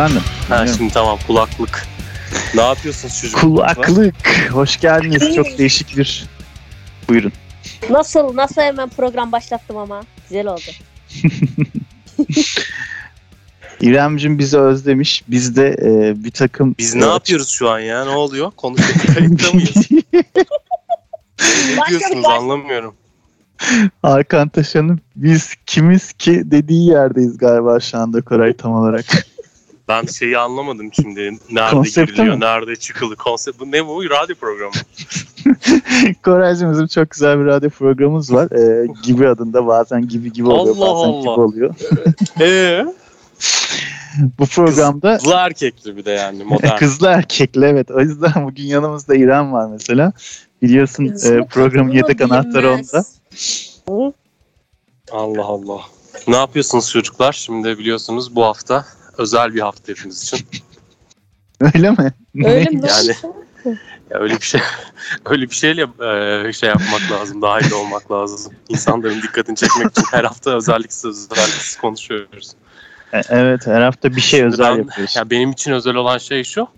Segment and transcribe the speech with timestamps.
[0.00, 0.22] Ha efendim.
[0.48, 0.74] Ha Dinliyorum.
[0.78, 1.86] şimdi tamam kulaklık.
[2.54, 3.42] ne yapıyorsunuz çocuklar?
[3.42, 4.48] Kulaklık.
[4.52, 5.34] Hoş geldiniz.
[5.34, 6.24] Çok değişik bir.
[7.08, 7.32] Buyurun.
[7.90, 10.60] Nasıl nasıl hemen program başlattım ama güzel oldu.
[13.80, 15.24] İremcim bizi özlemiş.
[15.28, 16.74] Biz de e, bir takım...
[16.78, 18.04] Biz ne yapıyoruz şu an ya?
[18.04, 18.50] Ne oluyor?
[18.50, 19.14] Konuşuyoruz.
[19.14, 19.90] Kayıtta mıyız?
[21.76, 22.94] Ne diyorsunuz anlamıyorum.
[24.02, 29.04] Hakan Taşan'ın biz kimiz ki dediği yerdeyiz galiba şu anda Koray tam olarak.
[29.90, 31.38] Ben şeyi anlamadım şimdi.
[31.50, 32.40] Nerede Konsepti giriliyor, mi?
[32.40, 33.16] nerede çıkılıyor.
[33.16, 34.10] Konsept bu ne bu?
[34.10, 34.72] Radyo programı.
[36.24, 38.50] Koraycığım bizim çok güzel bir radyo programımız var.
[38.50, 41.20] E, gibi adında bazen gibi gibi oluyor Allah bazen Allah.
[41.20, 41.74] gibi oluyor.
[42.40, 42.86] Eee?
[44.38, 46.76] Bu programda Kızlı erkekli bir de yani modern.
[46.76, 47.90] kızlı erkekli evet.
[47.90, 50.12] O yüzden bugün yanımızda İrem var mesela.
[50.62, 53.04] Biliyorsun e, programın yedek anahtarı onda.
[55.12, 55.80] Allah Allah.
[56.28, 57.32] Ne yapıyorsunuz çocuklar?
[57.32, 58.84] Şimdi biliyorsunuz bu hafta
[59.20, 60.46] özel bir hafta hepimiz için.
[61.74, 62.12] Öyle mi?
[62.44, 62.80] Öyle mi?
[62.88, 63.16] Yani-
[64.10, 64.60] Ya öyle bir şey
[65.26, 68.52] öyle bir şeyle e, şey yapmak lazım, dahil olmak lazım.
[68.68, 72.52] İnsanların dikkatini çekmek için her hafta özelliksiz özelliksiz konuşuyoruz.
[73.12, 75.16] E, Evet her hafta bir şey Şimdi özel ben- yapıyoruz.
[75.16, 76.68] Ya benim için özel olan şey şu.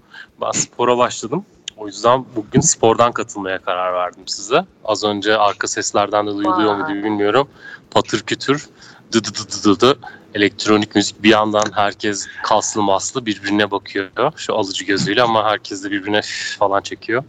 [0.41, 1.45] Ben spora başladım.
[1.77, 4.65] O yüzden bugün spordan katılmaya karar verdim size.
[4.84, 7.49] Az önce arka seslerden de duyuluyor mu diye bilmiyorum.
[7.91, 8.69] Patır kütür,
[9.13, 9.99] dı dı dı dı dı.
[10.35, 14.33] Elektronik müzik bir yandan herkes kaslı maslı birbirine bakıyor.
[14.37, 16.21] Şu alıcı gözüyle ama herkes de birbirine
[16.59, 17.25] falan çekiyor.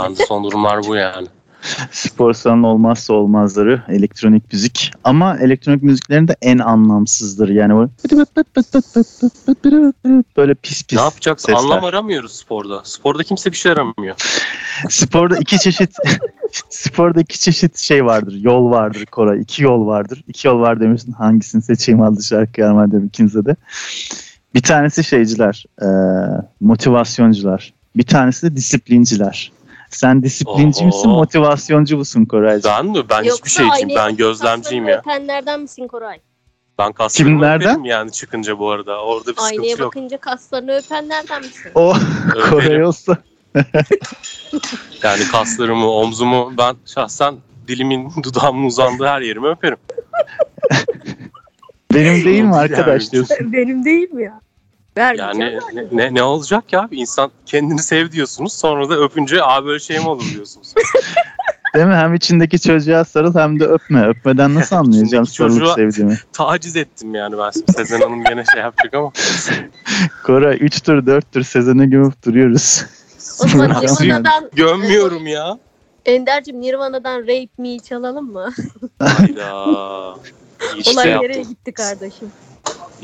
[0.00, 1.28] Ben de son durumlar bu yani.
[1.90, 4.92] Spor salonu olmazsa olmazları elektronik müzik.
[5.04, 7.48] Ama elektronik müziklerin de en anlamsızdır.
[7.48, 7.88] Yani o
[10.36, 11.46] böyle pis pis Ne yapacaksın?
[11.46, 11.64] sesler.
[11.64, 12.80] Anlam aramıyoruz sporda.
[12.84, 14.16] Sporda kimse bir şey aramıyor.
[14.88, 15.96] Sporda iki çeşit
[16.70, 18.34] sporda iki çeşit şey vardır.
[18.40, 19.40] Yol vardır Koray.
[19.40, 20.24] İki yol vardır.
[20.28, 21.12] İki yol var demişsin.
[21.12, 23.56] Hangisini seçeyim adlı şarkı madem ikinize de.
[24.54, 25.64] Bir tanesi şeyciler.
[25.82, 25.86] e,
[26.60, 27.72] motivasyoncular.
[27.96, 29.52] Bir tanesi de disiplinciler.
[29.94, 31.16] Sen disiplinci misin, Oho.
[31.18, 32.70] motivasyoncu musun Koraycığım?
[32.72, 33.02] Ben mi?
[33.10, 33.72] Ben hiçbir Yoksa şeyciyim.
[33.90, 34.96] aynaya Ben gözlemciyim ya.
[34.96, 36.18] kaslarını Öpenlerden misin Koray?
[36.78, 37.68] Ben kaslarımı Kimlerden?
[37.68, 39.04] öperim yani çıkınca bu arada.
[39.04, 39.80] Orada bir sıkıntı Aynaya yok.
[39.80, 41.70] bakınca kaslarını öpenlerden misin?
[41.74, 41.94] O
[42.34, 42.50] Öperim.
[42.50, 43.16] Koray olsa
[45.02, 47.34] Yani kaslarımı, omzumu ben şahsen
[47.68, 49.76] dilimin, dudağımın uzandığı her yerimi öperim.
[51.94, 53.52] benim değil mi arkadaş diyorsun.
[53.52, 54.40] Benim değil mi ya?
[54.98, 55.40] Vermeyeceğim.
[55.42, 56.88] Yani ne, ne, ne olacak ya?
[56.90, 58.52] İnsan kendini sev diyorsunuz.
[58.52, 60.74] Sonra da öpünce aa böyle şey mi olur diyorsunuz.
[61.74, 61.94] Değil mi?
[61.94, 64.06] Hem içindeki çocuğa sarıl hem de öpme.
[64.08, 66.18] Öpmeden nasıl anlayacağım sarılıp sevdiğimi?
[66.32, 67.50] Taciz ettim yani ben.
[67.50, 69.12] Şimdi Sezen Hanım gene şey yapacak ama.
[70.24, 72.84] Koray 3 tur 4 tur Sezen'e gömüp duruyoruz.
[73.44, 75.58] O zaman Nirvana'dan, Gömmüyorum ya.
[76.06, 78.50] Ender'cim Nirvana'dan Rape Me çalalım mı?
[78.98, 79.64] Hayda.
[80.76, 81.42] İyi Olay nereye yaptım.
[81.42, 82.28] gitti kardeşim?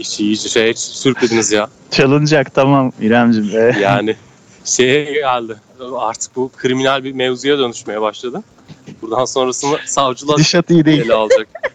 [0.00, 1.68] İşi iyice şey sürüklediniz ya.
[1.90, 3.50] Çalınacak tamam İremcim.
[3.54, 4.16] Ee, Yani
[4.64, 5.56] şeye geldi.
[5.98, 8.42] Artık bu kriminal bir mevzuya dönüşmeye başladı.
[9.02, 11.00] Buradan sonrasını savcılar Gidişat iyi değil.
[11.02, 11.48] ele alacak.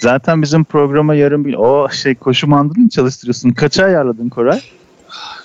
[0.00, 1.54] Zaten bizim programa yarın bir...
[1.54, 3.50] O şey koşu mandını mı çalıştırıyorsun?
[3.50, 4.60] Kaça ayarladın Koray?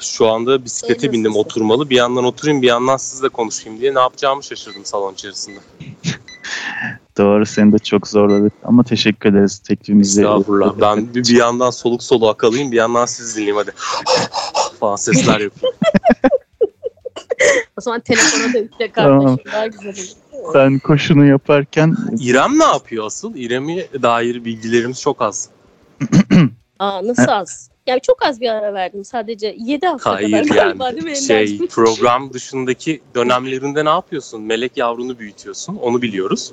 [0.01, 1.89] Şu anda bisiklete bindim oturmalı.
[1.89, 5.59] Bir yandan oturayım bir yandan sizle konuşayım diye ne yapacağımı şaşırdım salon içerisinde.
[7.17, 8.53] Doğru seni de çok zorladık.
[8.63, 10.21] Ama teşekkür ederiz teklifimizi.
[10.21, 10.73] Estağfurullah.
[10.81, 13.71] Ben bir, bir yandan soluk soluğa kalayım bir yandan siz dinleyeyim hadi.
[14.79, 15.75] falan sesler yapayım.
[17.77, 19.37] O zaman telefona da Tamam.
[19.37, 19.51] kardeşim.
[19.53, 19.93] Daha güzel
[20.33, 20.53] olur.
[20.53, 23.35] Sen koşunu yaparken İrem ne yapıyor asıl?
[23.35, 25.49] İrem'e dair bilgilerimiz çok az.
[26.79, 27.69] Aa nasıl az?
[27.87, 29.05] Yani çok az bir ara verdim.
[29.05, 34.41] Sadece 7 hafta Hayır kadar galiba değil mi yani şey program dışındaki dönemlerinde ne yapıyorsun?
[34.41, 35.75] Melek yavrunu büyütüyorsun.
[35.75, 36.51] Onu biliyoruz.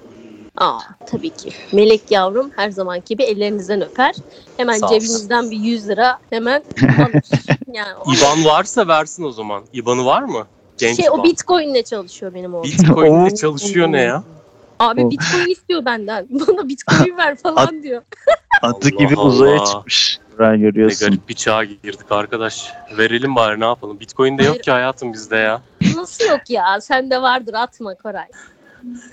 [0.56, 1.50] Aa tabii ki.
[1.72, 4.14] Melek yavrum her zaman gibi ellerinizden öper.
[4.56, 4.98] Hemen Sağ olsun.
[4.98, 6.62] cebinizden bir 100 lira hemen
[6.98, 7.22] alır.
[7.72, 9.62] yani o, İban varsa versin o zaman.
[9.72, 10.46] İban'ı var mı?
[10.78, 11.18] Genç şey, İban.
[11.20, 12.64] o bitcoin'le çalışıyor benim oğlum.
[12.64, 13.34] Bitcoin'le Oo.
[13.34, 14.22] çalışıyor ne ya?
[14.78, 15.10] Abi O.
[15.10, 16.26] bitcoin istiyor benden.
[16.30, 18.02] Bana bitcoin ver falan diyor.
[18.62, 19.64] adı Allah gibi uzaya Allah.
[19.64, 20.18] çıkmış.
[20.36, 21.08] Koray Ne görüyorsun.
[21.08, 22.72] garip bir çağa girdik arkadaş.
[22.98, 24.00] Verelim bari ne yapalım.
[24.00, 25.62] Bitcoin de yok ki hayatım bizde ya.
[25.96, 26.80] Nasıl yok ya?
[26.80, 28.26] Sende vardır atma Koray.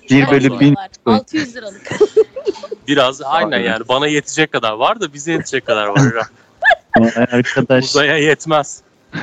[0.10, 0.76] Bir Bende bölü de bin.
[0.76, 0.90] var.
[1.06, 1.90] 600 liralık.
[2.88, 6.02] Biraz aynen yani bana yetecek kadar var da bize yetecek kadar var.
[7.00, 8.82] Vay Arkadaş Uzaya yetmez.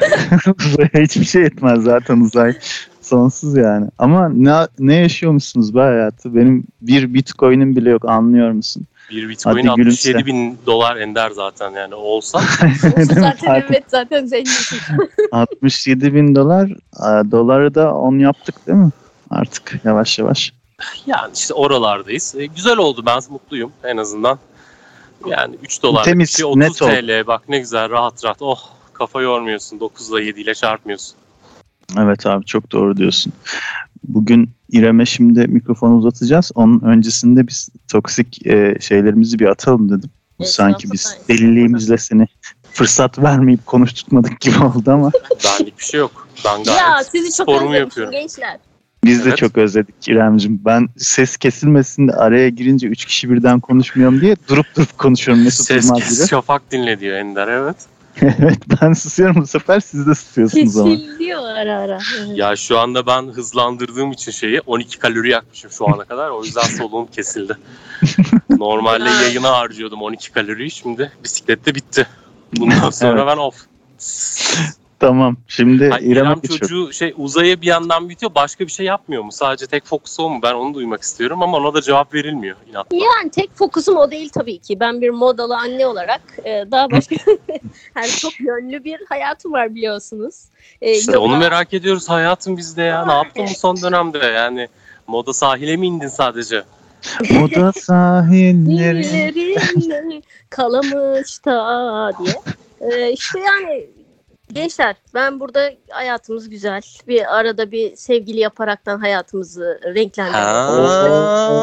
[0.58, 2.54] uzaya hiçbir şey etmez zaten uzay.
[3.00, 3.86] Sonsuz yani.
[3.98, 6.34] Ama ne, ne yaşıyormuşsunuz be hayatı?
[6.34, 8.82] Benim bir bitcoin'im bile yok anlıyor musun?
[9.10, 10.26] Bir bitcoin Hadi 67 gülümse.
[10.26, 12.40] bin dolar ender zaten yani olsa.
[12.80, 14.78] Zaten evet zaten zenginsin.
[15.32, 16.72] 67 bin dolar.
[16.96, 18.90] Aa, Doları da 10 yaptık değil mi?
[19.32, 20.52] Artık yavaş yavaş.
[21.06, 22.34] Yani işte oralardayız.
[22.38, 24.38] E, güzel oldu ben mutluyum en azından.
[25.26, 26.86] Yani 3 dolar Temiz, bir şey 30 net ol.
[26.86, 28.36] TL bak ne güzel rahat rahat.
[28.40, 31.16] Oh kafa yormuyorsun 9 ile 7 ile çarpmıyorsun.
[31.98, 33.32] Evet abi çok doğru diyorsun.
[34.04, 36.50] Bugün İrem'e şimdi mikrofonu uzatacağız.
[36.54, 40.10] Onun öncesinde biz toksik e, şeylerimizi bir atalım dedim.
[40.38, 42.26] Bu sanki biz deliliğimizle seni
[42.72, 45.10] fırsat vermeyip konuşturmadık gibi oldu ama
[45.44, 46.28] Benlik bir şey yok.
[46.44, 48.12] Ben gayet Ya sizi çok sporumu yapıyorum.
[48.12, 48.58] gençler.
[49.04, 49.38] Biz de Evet.
[49.38, 50.60] çok özledik İrem'cim.
[50.64, 55.44] Ben ses kesilmesin de araya girince üç kişi birden konuşmuyorum diye durup durup konuşuyorum.
[55.44, 56.28] Mesut Ses Yılmaz kes gibi.
[56.30, 57.76] şafak dinle diyor Ender evet.
[58.22, 60.90] evet ben susuyorum bu sefer siz de susuyorsunuz ama.
[60.96, 61.98] Kesiliyor ara ara.
[62.18, 62.38] Evet.
[62.38, 66.30] Ya şu anda ben hızlandırdığım için şeyi 12 kalori yakmışım şu ana kadar.
[66.30, 67.56] O yüzden soluğum kesildi.
[68.50, 69.22] Normalde Ay.
[69.22, 70.70] yayına harcıyordum 12 kaloriyi.
[70.70, 72.06] Şimdi bisiklette bitti.
[72.56, 73.56] Bundan sonra ben off.
[75.02, 76.58] Tamam şimdi Hayır, İrem geçiyorum.
[76.58, 78.34] çocuğu şey uzaya bir yandan bitiyor.
[78.34, 79.32] Başka bir şey yapmıyor mu?
[79.32, 80.40] Sadece tek fokus o mu?
[80.42, 82.96] Ben onu duymak istiyorum ama ona da cevap verilmiyor inatla.
[82.96, 84.80] Yani tek fokusum o değil tabii ki.
[84.80, 87.14] Ben bir modalı anne olarak e, daha başka
[87.96, 90.34] yani çok yönlü bir hayatım var biliyorsunuz.
[90.82, 93.06] E, İşte yoga- onu merak ediyoruz hayatım bizde ya.
[93.06, 94.18] Ne yaptın bu son dönemde?
[94.18, 94.68] Yani
[95.06, 96.62] moda sahile mi indin sadece?
[97.30, 99.56] Moda sahilleri.
[100.50, 102.34] Kalamış da diye.
[102.80, 103.86] Ee, işte yani
[104.52, 106.82] gençler ben burada hayatımız güzel.
[107.08, 110.90] Bir arada bir sevgili yaparaktan hayatımızı renklendiriyoruz.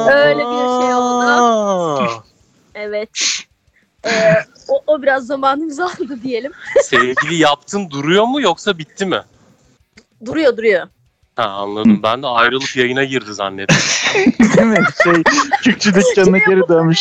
[0.07, 2.23] Öyle bir şey oldu.
[2.75, 3.09] Evet.
[4.05, 4.33] Ee,
[4.67, 6.51] o, o biraz zamanımızı aldı diyelim.
[6.83, 9.21] Sevgili yaptın duruyor mu yoksa bitti mi?
[10.25, 10.87] Duruyor duruyor.
[11.39, 11.99] Ha anladım.
[12.03, 13.77] Ben de ayrılıp yayına girdi zannettim.
[14.57, 14.83] Değil mi?
[15.03, 15.13] Şey,
[15.63, 16.99] Kürkçü dükkanına geri dönmüş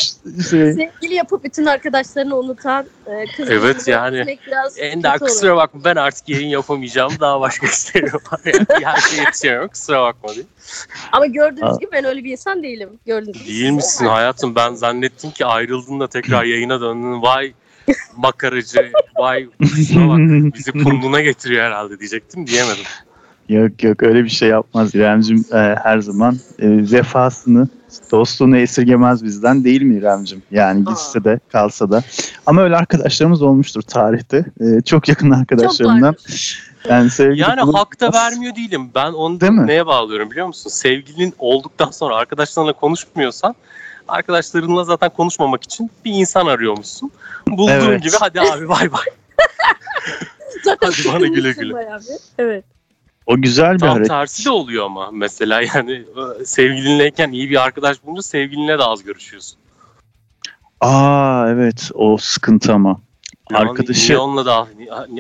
[0.51, 0.73] şey.
[0.73, 3.51] Sevgili yapıp bütün arkadaşlarını unutan e, kız.
[3.51, 4.39] Evet, yani.
[4.47, 7.13] Biraz Ender kusura bakma ben artık yayın yapamayacağım.
[7.21, 8.41] Daha başka işlerim var.
[8.69, 9.69] Yani her şeye yetişemiyorum.
[9.69, 10.45] Kusura bakma diye.
[11.13, 11.77] Ama gördüğünüz Aa.
[11.81, 12.91] gibi ben öyle bir insan değilim.
[13.07, 13.49] Gördüğünüz gibi.
[13.49, 14.55] Değil misin hayatım?
[14.55, 17.23] Ben zannettim ki ayrıldın da tekrar yayına döndün.
[17.23, 17.53] Vay
[18.17, 22.85] makaracı, vay bak bizi kumluğuna getiriyor herhalde diyecektim diyemedim.
[23.49, 27.69] Yok yok öyle bir şey yapmaz İremcim e, her zaman e, vefasını
[28.11, 30.43] dostluğunu esirgemez bizden değil mi İremcim?
[30.51, 32.03] Yani gitse de kalsa da.
[32.47, 34.45] Ama öyle arkadaşlarımız olmuştur tarihte.
[34.61, 36.03] E, çok yakın Çok arkadaşlarımdan.
[36.03, 36.63] vardır.
[36.89, 38.91] Yani sevgili Yani bulun- hak da vermiyor değilim.
[38.95, 39.67] Ben onu Değil mi?
[39.67, 40.71] neye bağlıyorum biliyor musun?
[40.71, 43.55] Sevgilin olduktan sonra arkadaşlarınla konuşmuyorsan
[44.09, 47.11] arkadaşlarınla zaten konuşmamak için bir insan arıyormuşsun.
[47.49, 48.03] Bulduğun Evet.
[48.03, 49.05] gibi hadi abi bay bay.
[50.65, 51.75] Zaten Hadi bana güle güle.
[51.75, 52.17] bayağı bir.
[52.39, 52.65] Evet.
[53.29, 54.09] O güzel bir Tam hareket.
[54.09, 56.05] tersi de oluyor ama mesela yani
[56.45, 59.59] sevgilinleyken iyi bir arkadaş bulunca sevgilinle de az görüşüyorsun.
[60.81, 63.01] Aa evet o sıkıntı ama.
[63.51, 64.69] Yani Arkadaşı- Niye onunla da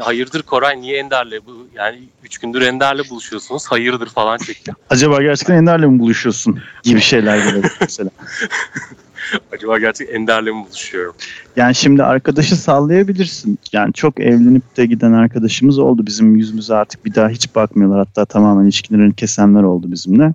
[0.01, 4.77] hayırdır Koray niye Ender'le bu yani üç gündür Ender'le buluşuyorsunuz hayırdır falan çekiyor.
[4.91, 8.11] Acaba gerçekten Ender'le mi buluşuyorsun gibi şeyler gelebilir mesela.
[9.53, 11.15] Acaba gerçek Ender'le mi buluşuyorum?
[11.57, 13.59] Yani şimdi arkadaşı sallayabilirsin.
[13.73, 16.07] Yani çok evlenip de giden arkadaşımız oldu.
[16.07, 17.99] Bizim yüzümüze artık bir daha hiç bakmıyorlar.
[17.99, 20.33] Hatta tamamen ilişkilerini kesenler oldu bizimle.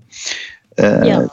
[0.77, 1.27] Ee, Ya.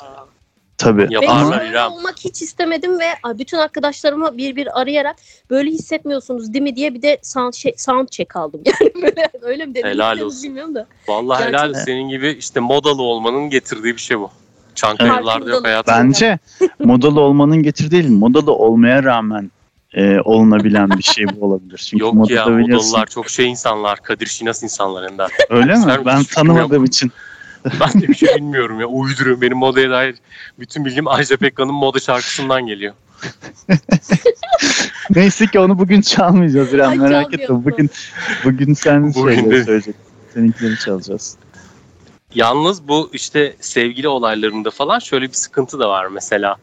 [0.79, 1.03] Tabii.
[1.03, 1.93] Ben Yaparlar böyle İrem.
[1.93, 5.17] olmak hiç istemedim ve bütün arkadaşlarıma bir bir arayarak
[5.51, 8.61] böyle hissetmiyorsunuz değil mi diye bir de sound, şey, sound check aldım.
[8.67, 10.43] Yani böyle öyle mi dedim Helal bilmiyorum, olsun.
[10.45, 10.87] bilmiyorum da.
[11.09, 11.69] Vallahi Gerçekten.
[11.69, 14.31] helal senin gibi işte modalı olmanın getirdiği bir şey bu.
[14.75, 15.95] Çankayılarda yok hayatım.
[15.95, 16.39] Bence
[16.85, 19.51] modalı olmanın getir değil, modalı olmaya rağmen
[19.95, 21.79] e, olunabilen bir şey bu olabilir.
[21.91, 23.99] Çünkü Yok modada ya biliyorsun- modalılar çok şey insanlar.
[24.03, 25.31] Kadir Şinas insanlar Ender.
[25.51, 25.83] Öyle mi?
[25.85, 27.13] Sen Ben tanımadığım için.
[27.81, 28.87] Ben de bir şey bilmiyorum ya.
[28.87, 29.41] Uyduruyorum.
[29.43, 30.17] Benim modaya dair
[30.59, 32.95] bütün bilgim Ajda Pekkan'ın moda şarkısından geliyor.
[35.11, 37.65] Neyse ki onu bugün çalmayacağız İrem merak etme.
[37.65, 37.91] Bugün
[38.45, 39.95] bugün sen Bugün şeyleri de- söyleyecek.
[40.35, 41.37] Seninkileri çalacağız.
[42.35, 46.57] Yalnız bu işte sevgili olaylarında falan şöyle bir sıkıntı da var mesela.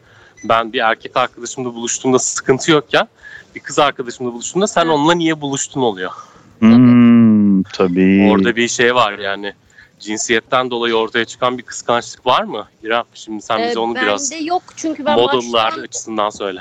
[0.44, 3.08] Ben bir erkek arkadaşımla buluştuğumda sıkıntı yokken
[3.54, 4.94] bir kız arkadaşımla buluştuğumda sen Evet.
[4.94, 6.12] onunla niye buluştun oluyor.
[6.58, 8.28] Hmm, tabii.
[8.32, 9.52] Orada bir şey var yani.
[10.00, 12.66] Cinsiyetten dolayı ortaya çıkan bir kıskançlık var mı?
[12.82, 16.60] İrem şimdi sen bize Ee, onu biraz bende yok çünkü ben modalılar baştan açısından söyle.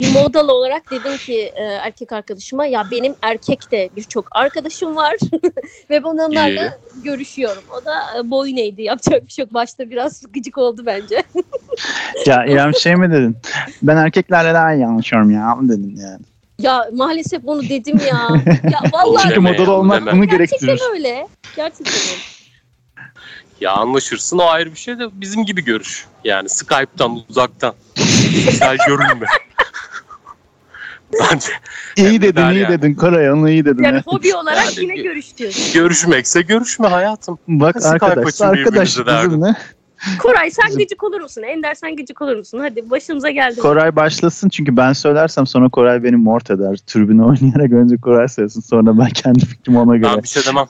[0.00, 5.14] Bir modalı olarak dedim ki e, erkek arkadaşıma ya benim erkek de birçok arkadaşım var
[5.90, 7.62] ve ben onlarla görüşüyorum.
[7.80, 9.54] O da e, boyun eğdi yapacak bir şey yok.
[9.54, 11.22] Başta biraz gıcık oldu bence.
[12.26, 13.36] Ya İrem şey mi dedin?
[13.82, 16.20] Ben erkeklerle daha iyi anlaşıyorum ya mı dedin yani.
[16.58, 18.28] Ya maalesef onu dedim ya.
[18.70, 20.92] Ya vallahi Çünkü ya, olmak bunu gerçekten gerektirir.
[20.92, 21.28] öyle.
[21.56, 22.20] Gerçekten öyle.
[23.60, 26.06] Ya anlaşırsın o ayrı bir şey de bizim gibi görüş.
[26.24, 27.74] Yani Skype'tan uzaktan.
[28.46, 29.26] Güzel görünme.
[31.32, 31.48] Bence
[31.96, 32.68] İyi dedin iyi yani.
[32.68, 33.82] dedin Koray onu iyi dedin.
[33.82, 35.74] Yani hobi olarak Yani yine gö- görüştük.
[35.74, 37.38] görüşmekse görüşme hayatım.
[37.48, 39.54] Bak Skype arkadaş arkadaş bizimle
[40.18, 41.42] Koray sen gıcık olur musun?
[41.42, 42.58] Ender sen gıcık olur musun?
[42.58, 43.60] Hadi başımıza geldi.
[43.60, 46.76] Koray başlasın çünkü ben söylersem sonra Koray beni mort eder.
[46.86, 50.12] Türbünü oynayarak önce Koray söylesin sonra ben kendi fikrimi ona göre.
[50.16, 50.66] Ben bir şey demem.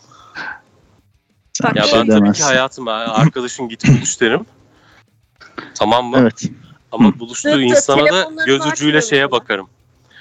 [1.52, 2.44] Sen Ya şey ben tabii ki demezsin.
[2.44, 4.46] hayatım arkadaşın git buluş derim.
[5.74, 6.16] Tamam mı?
[6.20, 6.42] Evet.
[6.92, 9.30] Ama buluştuğu insana da göz ucuyla şeye ben.
[9.30, 9.66] bakarım.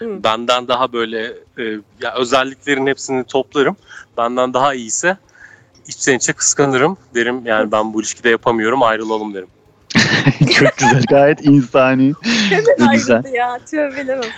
[0.03, 0.23] Hı.
[0.23, 1.63] Benden daha böyle e,
[2.01, 3.75] ya özelliklerin hepsini toplarım.
[4.17, 5.17] Benden daha iyiyse
[5.87, 6.97] içten içe kıskanırım.
[7.15, 9.47] Derim yani ben bu ilişkide yapamıyorum ayrılalım derim.
[10.53, 11.03] Çok güzel.
[11.09, 12.13] Gayet insani.
[12.79, 13.15] Ne güzel.
[13.15, 13.59] ayrıldı ya.
[13.71, 14.31] Tövbeler olsun.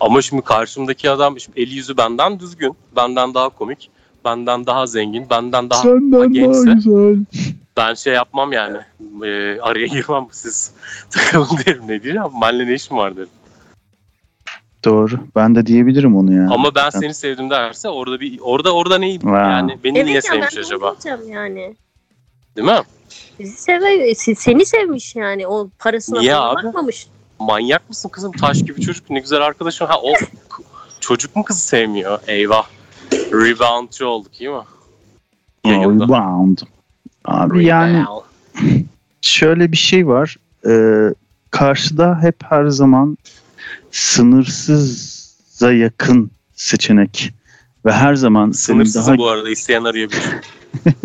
[0.00, 3.90] Ama şimdi karşımdaki adam şimdi eli yüzü benden düzgün, benden daha komik,
[4.24, 7.16] benden daha zengin, benden daha Senden daha gençse güzel.
[7.76, 8.78] ben şey yapmam yani.
[9.24, 10.72] E, araya girmem siz
[11.10, 12.28] takılın derim ne diyeceğim.
[12.42, 13.28] Benimle ne işim var derim.
[14.84, 15.20] Doğru.
[15.36, 16.48] Ben de diyebilirim onu ya.
[16.50, 19.38] Ama ben seni sevdim derse orada bir orada orada neyi Wow.
[19.40, 20.94] yani beni niye Evet ya ben sevmiş de acaba?
[21.28, 21.76] yani.
[22.56, 22.78] Değil mi?
[23.38, 23.90] Bizi seviyor.
[24.06, 25.46] se- Seni sevmiş yani.
[25.46, 26.66] O parasına Niye falan abi?
[26.66, 27.06] bakmamış.
[27.38, 28.32] Manyak mısın kızım?
[28.32, 29.86] Taş gibi çocuk ne güzel arkadaşım.
[29.86, 30.12] Ha o
[31.00, 32.18] çocuk mu kızı sevmiyor?
[32.26, 32.66] Eyvah.
[33.12, 34.56] Reboundçı olduk iyi mi?
[35.64, 36.04] Yayında.
[36.04, 36.58] Rebound.
[37.24, 38.22] Abi yani Rebound.
[39.22, 40.36] şöyle bir şey var.
[40.66, 41.14] Ee,
[41.50, 43.18] karşıda hep her zaman
[43.90, 47.32] sınırsıza yakın seçenek
[47.86, 50.22] ve her zaman Sınırsız daha bu arada isteyen arayabilir.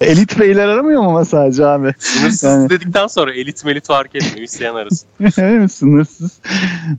[0.00, 1.94] elit beyler aramıyor mu ama sadece abi?
[1.98, 4.46] Sınırsız Yani- dedikten sonra elit melit fark etmiyor.
[4.46, 5.08] İsteyen arasın.
[5.66, 6.38] Sınırsız.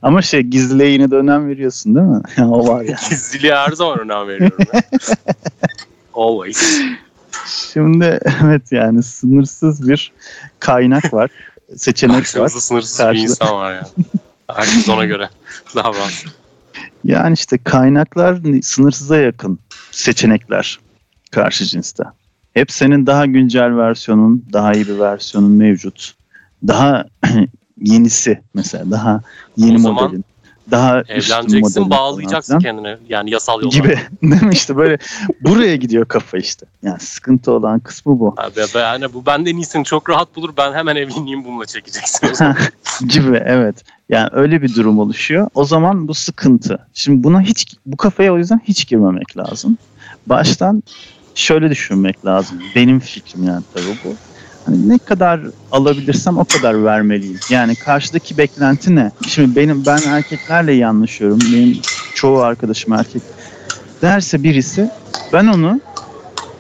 [0.02, 2.22] Ama şey gizliliğe yine de önem veriyorsun değil mi?
[2.54, 2.98] O var ya.
[3.10, 4.58] Gizliliğe her zaman önem veriyorum.
[6.14, 6.82] Always.
[7.74, 10.12] Şimdi evet yani sınırsız bir
[10.60, 11.30] kaynak var.
[11.78, 12.50] Seçenek var.
[12.50, 13.88] Sınırsız bir Karşıda- insan var yani.
[14.56, 15.30] Herkes ona göre
[15.76, 16.32] davransın.
[17.04, 19.60] Yani işte kaynaklar sınırsıza yakın
[19.92, 20.80] seçenekler
[21.32, 22.04] karşı cinste.
[22.54, 26.14] Hep senin daha güncel versiyonun, daha iyi bir versiyonun mevcut.
[26.68, 27.06] Daha
[27.82, 29.22] yenisi mesela, daha
[29.58, 30.26] yeni O zaman modelin.
[30.72, 32.98] Daha Evleneceksin, bağlayacaksın kendini.
[33.10, 33.70] Yani yasal yolla.
[33.70, 34.00] gibi.
[34.24, 34.98] Değil mi işte böyle
[35.42, 36.66] buraya gidiyor kafa işte.
[36.84, 38.36] Yani sıkıntı olan kısmı bu.
[38.38, 40.54] Abi, yani bu benden iyisini çok rahat bulur.
[40.58, 42.28] Ben hemen evleneyim bununla çekeceksin.
[43.08, 43.76] gibi evet.
[44.10, 45.48] Yani öyle bir durum oluşuyor.
[45.54, 46.88] O zaman bu sıkıntı.
[46.94, 49.78] Şimdi buna hiç bu kafaya o yüzden hiç girmemek lazım.
[50.28, 50.84] Baştan
[51.36, 52.62] şöyle düşünmek lazım.
[52.76, 54.16] Benim fikrim yani tabii bu.
[54.66, 55.42] Hani ne kadar
[55.72, 57.40] alabilirsem o kadar vermeliyim.
[57.50, 59.12] Yani karşıdaki beklenti ne?
[59.28, 61.40] Şimdi benim ben erkeklerle iyi anlaşıyorum.
[61.54, 61.78] Benim
[62.16, 63.22] çoğu arkadaşım erkek.
[64.02, 64.90] Derse birisi
[65.34, 65.82] ben onu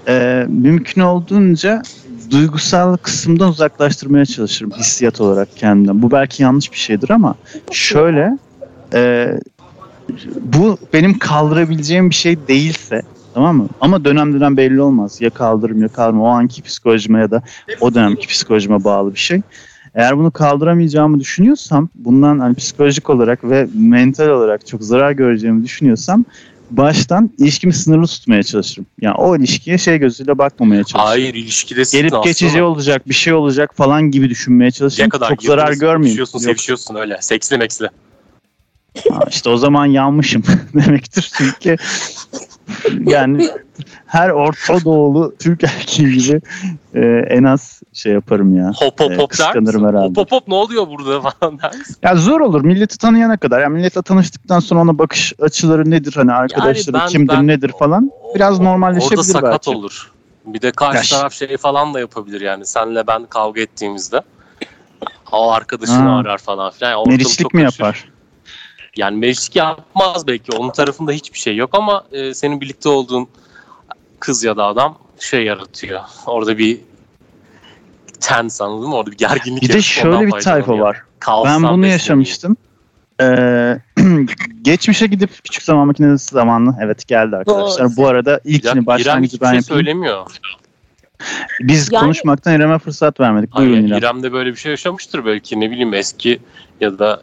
[0.07, 1.81] e, mümkün olduğunca
[2.29, 6.01] duygusal kısımdan uzaklaştırmaya çalışırım hissiyat olarak kendimden.
[6.01, 7.35] Bu belki yanlış bir şeydir ama
[7.71, 8.37] şöyle
[8.93, 9.33] e,
[10.41, 13.01] bu benim kaldırabileceğim bir şey değilse
[13.33, 13.67] tamam mı?
[13.81, 15.21] Ama dönem dönem belli olmaz.
[15.21, 16.21] Ya kaldırırım ya kaldırırım.
[16.21, 17.41] O anki psikolojime ya da
[17.81, 19.41] o dönemki psikolojime bağlı bir şey.
[19.95, 26.25] Eğer bunu kaldıramayacağımı düşünüyorsam, bundan hani psikolojik olarak ve mental olarak çok zarar göreceğimi düşünüyorsam
[26.71, 28.85] baştan ilişkimi sınırlı tutmaya çalışırım.
[29.01, 31.05] Yani o ilişkiye şey gözüyle bakmamaya çalışırım.
[31.05, 32.25] Hayır ilişkidesin Gelip aslında.
[32.27, 35.09] geçici olacak, bir şey olacak falan gibi düşünmeye Ne çalışırım.
[35.09, 36.03] kadar Çok zarar görmeyeyim.
[36.05, 36.43] Sevişiyorsun, Yok.
[36.43, 37.17] sevişiyorsun öyle.
[37.21, 37.89] Seksli meksli.
[39.09, 41.31] Ha, işte o zaman yanmışım demektir.
[41.37, 41.75] Çünkü
[43.05, 43.49] yani
[44.05, 46.41] her Orta Doğulu Türk erkeği gibi
[46.95, 48.71] e, en az şey yaparım ya.
[48.75, 49.85] Hop hop hop der misin?
[49.87, 50.05] herhalde.
[50.07, 51.95] Hop hop hop ne oluyor burada falan der misin?
[52.03, 53.61] Ya zor olur milleti tanıyana kadar.
[53.61, 58.11] Yani milletle tanıştıktan sonra ona bakış açıları nedir hani arkadaşları ben- kimdir ben- nedir falan.
[58.35, 59.69] Biraz O- normalleşebilir Orada sakat belki.
[59.69, 60.11] olur.
[60.45, 62.65] Bir de karşı Ya taraf şey falan da yapabilir yani.
[62.65, 64.21] Senle ben kavga ettiğimizde
[65.31, 66.17] o arkadaşını Ha.
[66.17, 66.91] arar falan filan.
[66.91, 68.05] Yani Meriçlik mi yapar?
[68.95, 70.51] Yani meriçlik yapmaz belki.
[70.51, 73.27] Onun tarafında hiçbir şey yok ama e, senin birlikte olduğun
[74.19, 76.01] kız ya da adam şey yaratıyor.
[76.25, 76.79] Orada bir
[78.19, 78.95] tens anladın mı?
[78.95, 81.03] Orada bir gerginlik Bir de şöyle bir tayfa var.
[81.19, 82.57] Kaostan Ben bunu yaşamıştım.
[83.21, 83.77] Ee,
[84.61, 87.85] geçmişe gidip küçük zaman makinesi zamanlı evet geldi arkadaşlar.
[87.85, 87.97] Doğru.
[87.97, 89.63] Bu arada ilkini başlangıcı ben şey yapayım.
[89.63, 90.25] söylemiyor.
[91.59, 93.49] Biz Yani- konuşmaktan İrem'e fırsat vermedik.
[93.53, 93.97] Hayır, Buyurun İrem.
[93.97, 96.39] İrem de böyle bir şey yaşamıştır belki ne bileyim eski
[96.81, 97.21] ya da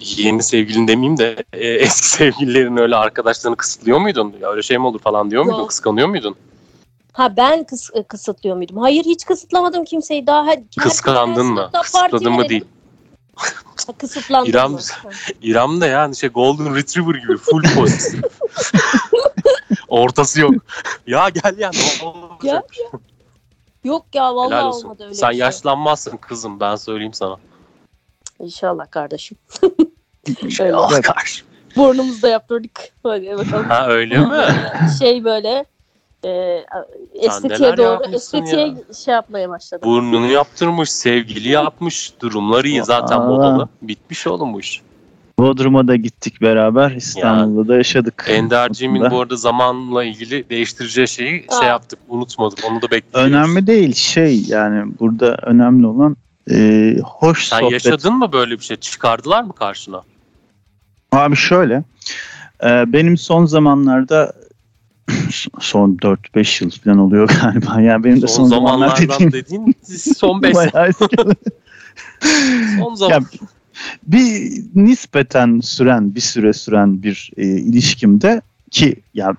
[0.00, 4.34] yeni sevgilin demeyeyim de e, eski sevgililerin öyle arkadaşlarını kısıtlıyor muydun?
[4.40, 5.58] Ya öyle şey mi olur falan diyor muydun?
[5.58, 5.68] Yok.
[5.68, 6.36] Kıskanıyor muydun?
[7.12, 8.76] Ha ben kıs e, kısıtlıyor muydum?
[8.76, 10.46] Hayır hiç kısıtlamadım kimseyi daha.
[10.46, 11.70] Her, Kıskandın mı?
[11.82, 12.64] Kısıtladın mı değil.
[13.36, 14.78] Ha, Kısıtlandım İrem- mı?
[15.42, 18.24] İrem de yani şey Golden Retriever gibi full pozitif.
[19.88, 20.54] Ortası yok.
[21.06, 22.42] Ya gel ya ne olacak?
[22.44, 22.62] Ya,
[23.84, 25.38] Yok ya vallahi olmadı öyle Sen şey.
[25.38, 27.36] yaşlanmazsın kızım ben söyleyeyim sana.
[28.40, 29.38] İnşallah kardeşim.
[30.50, 31.44] Şöyle Allah karşı.
[31.76, 32.80] burnumuzda yaptırdık.
[33.02, 33.64] Hadi bakalım.
[33.64, 34.28] Ha öyle mi?
[34.98, 35.64] şey böyle
[36.24, 36.64] e,
[37.14, 38.74] estetiğe doğru estetiğe ya.
[39.04, 39.90] şey yapmaya başladım.
[39.90, 42.12] Burnunu yaptırmış, sevgili yapmış.
[42.20, 43.26] Durumları iyi zaten Aa.
[43.26, 43.68] modalı.
[43.82, 44.82] Bitmiş oğlum bu iş.
[45.38, 46.90] Bodrum'a da gittik beraber.
[46.90, 48.26] İstanbul'da da yaşadık.
[48.28, 49.14] Enderciğimin Aslında.
[49.14, 51.60] bu arada zamanla ilgili değiştireceği şeyi Aa.
[51.60, 51.98] şey yaptık.
[52.08, 52.58] Unutmadık.
[52.70, 53.32] Onu da bekliyoruz.
[53.32, 56.16] Önemli değil şey yani burada önemli olan
[56.50, 57.72] e, hoş Sen sohbet.
[57.72, 58.76] yaşadın mı böyle bir şey?
[58.76, 60.02] Çıkardılar mı karşına?
[61.12, 61.84] Abi şöyle
[62.64, 64.32] e, benim son zamanlarda
[65.60, 67.80] son 4-5 yıl falan oluyor galiba.
[67.80, 69.74] Yani benim de son, Son zamanlar dediğim dediğin
[70.16, 71.16] son 5 bayağı eski.
[72.78, 73.14] son zaman.
[73.14, 73.20] Ya,
[74.02, 79.34] bir nispeten süren bir süre süren bir e, ilişkimde ki ya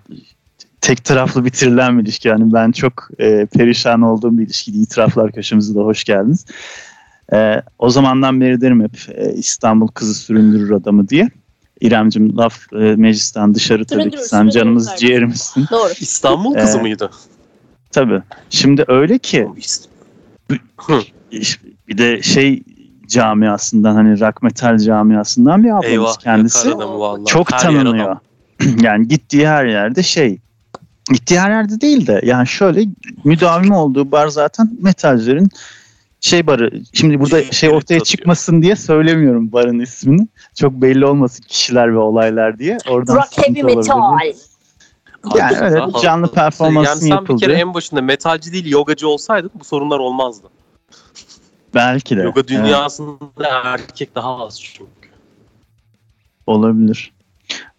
[0.82, 4.78] tek taraflı bitirilen bir ilişki yani ben çok e, perişan olduğum bir ilişkiydi.
[4.78, 6.46] İtiraflar köşemize de hoş geldiniz.
[7.34, 11.30] E, o zamandan beri derim hep e, İstanbul kızı süründürür adamı diye.
[11.82, 15.66] İremcim laf e, meclisten dışarı tabii ki sen canımız ciğerimizsin.
[15.72, 15.90] Doğru.
[16.00, 17.10] İstanbul kızı Ee, mıydı?
[17.92, 18.22] Tabii.
[18.50, 19.48] Şimdi öyle ki
[21.88, 22.64] bir de şey
[23.08, 26.70] camiasından hani rock metal camiasından bir ablamız Eyvah kendisi.
[27.26, 28.18] Çok Her tanınıyor.
[28.82, 30.40] yani gittiği her yerde şey
[31.12, 32.86] gittiği her yerde değil de yani şöyle
[33.24, 35.50] müdavim olduğu bar zaten metalcilerin
[36.22, 36.72] şey barı.
[36.94, 38.06] Şimdi burada Şey, şey ortaya satıyor.
[38.06, 40.28] çıkmasın diye söylemiyorum barın ismini.
[40.56, 42.78] Çok belli olmasın kişiler ve olaylar diye.
[42.90, 44.02] Oradan Rock heavy metal.
[45.38, 49.52] Yani öyle bir canlı performansın yani sen bir kere en başında metalci değil yogacı olsaydın
[49.60, 50.48] bu sorunlar olmazdı.
[51.76, 52.22] Belki de.
[52.22, 54.90] Yoga Evet, dünyasında erkek daha az çünkü.
[56.48, 57.14] olabilir.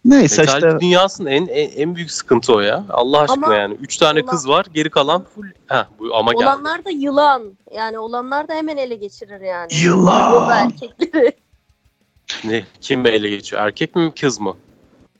[0.05, 2.85] Neyse Metalci işte dünyasının en, en en büyük sıkıntı o ya.
[2.89, 3.73] Allah aşkına Ama yani.
[3.81, 5.45] Üç tane olan- kız var geri kalan full.
[5.67, 6.43] Heh, bu ama geldi.
[6.43, 7.43] Olanlar da yılan.
[7.75, 9.73] Yani olanlar da hemen ele geçirir yani.
[9.83, 10.33] Yılan.
[10.33, 11.31] Yoga erkekleri.
[12.43, 12.63] Ne?
[12.81, 13.61] Kim ele geçiyor?
[13.61, 14.55] Erkek mi kız mı?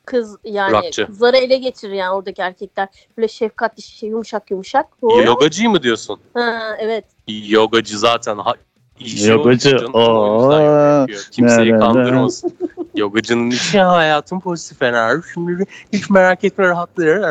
[0.06, 1.06] Kız yani Rockçı.
[1.06, 2.88] kızları ele geçirir yani oradaki erkekler.
[3.18, 4.86] Böyle şefkatli şey yumuşak yumuşak.
[5.02, 6.20] O- Yogacı mı diyorsun?
[6.34, 7.06] Ha, evet.
[7.28, 8.54] Yogacı zaten ha,
[9.00, 9.94] işi Yogacı, o, canım.
[9.94, 11.00] O yüzden yoga oo.
[11.00, 11.28] yapıyor.
[11.32, 11.80] Kimseyi Ne, ne, ne.
[11.80, 12.58] kandırmasın.
[12.96, 15.22] Yogacının işi hayatım pozitif enerji.
[15.34, 17.22] Şimdi hiç merak etme rahatları.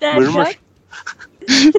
[0.00, 0.54] Derken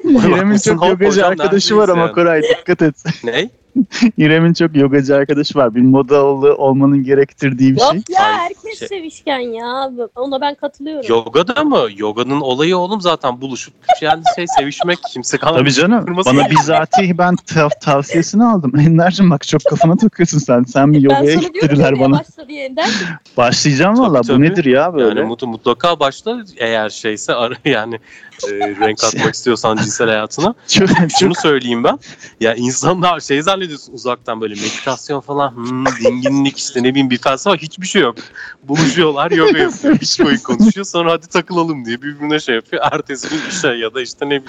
[0.03, 2.95] İrem'in çok yogacı arkadaşı var ama Koray dikkat et.
[3.23, 3.49] ne?
[4.17, 5.75] İrem'in çok yogacı arkadaşı var.
[5.75, 7.87] Bir moda ol- olmanın gerektirdiği bir şey.
[7.97, 9.91] Yok ya herkes şey- sevişken ya.
[10.15, 11.05] Ona ben katılıyorum.
[11.09, 11.87] Yogada mı?
[11.97, 15.59] Yoganın olayı oğlum zaten buluşup yani şey sevişmek kimse kalmadı.
[15.61, 16.05] Tabii canım.
[16.05, 18.73] Kırması Bana bizatihi ben tav- tavsiyesini aldım.
[18.79, 20.63] Ender'cim bak çok kafana takıyorsun sen.
[20.63, 22.21] Sen bir yogaya ki bana.
[23.37, 24.21] Başlayacağım valla.
[24.29, 25.19] Bu nedir ya böyle?
[25.19, 27.99] Yani mut- mutlaka başla eğer şeyse ara yani
[28.47, 30.55] e, renk atmak istiyorsan cinsel hayatına.
[31.19, 31.99] Şunu söyleyeyim ben.
[32.41, 37.57] Ya insanlar şey zannediyorsun uzaktan böyle meditasyon falan hmm, dinginlik işte ne bileyim bir felsefe
[37.57, 38.15] hiçbir şey yok.
[38.63, 39.97] Buluşuyorlar yoga yapıyor.
[40.01, 42.83] Hiç boyu konuşuyor sonra hadi takılalım diye birbirine şey yapıyor.
[42.91, 44.43] Ertesi gün işe ya da işte ne bileyim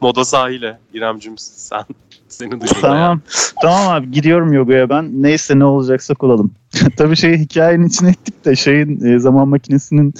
[0.00, 0.78] moda sahile.
[0.94, 1.84] İremcim sen
[2.28, 2.80] seni duyuyorum.
[2.80, 3.20] Tamam.
[3.62, 5.22] Tamam abi gidiyorum yogaya ben.
[5.22, 6.50] Neyse ne olacaksak olalım.
[6.96, 10.14] Tabii şey hikayenin içine ettik de şeyin e, zaman makinesinin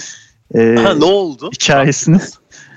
[0.55, 1.51] e, Ha, ne oldu?
[1.55, 2.19] hikayesini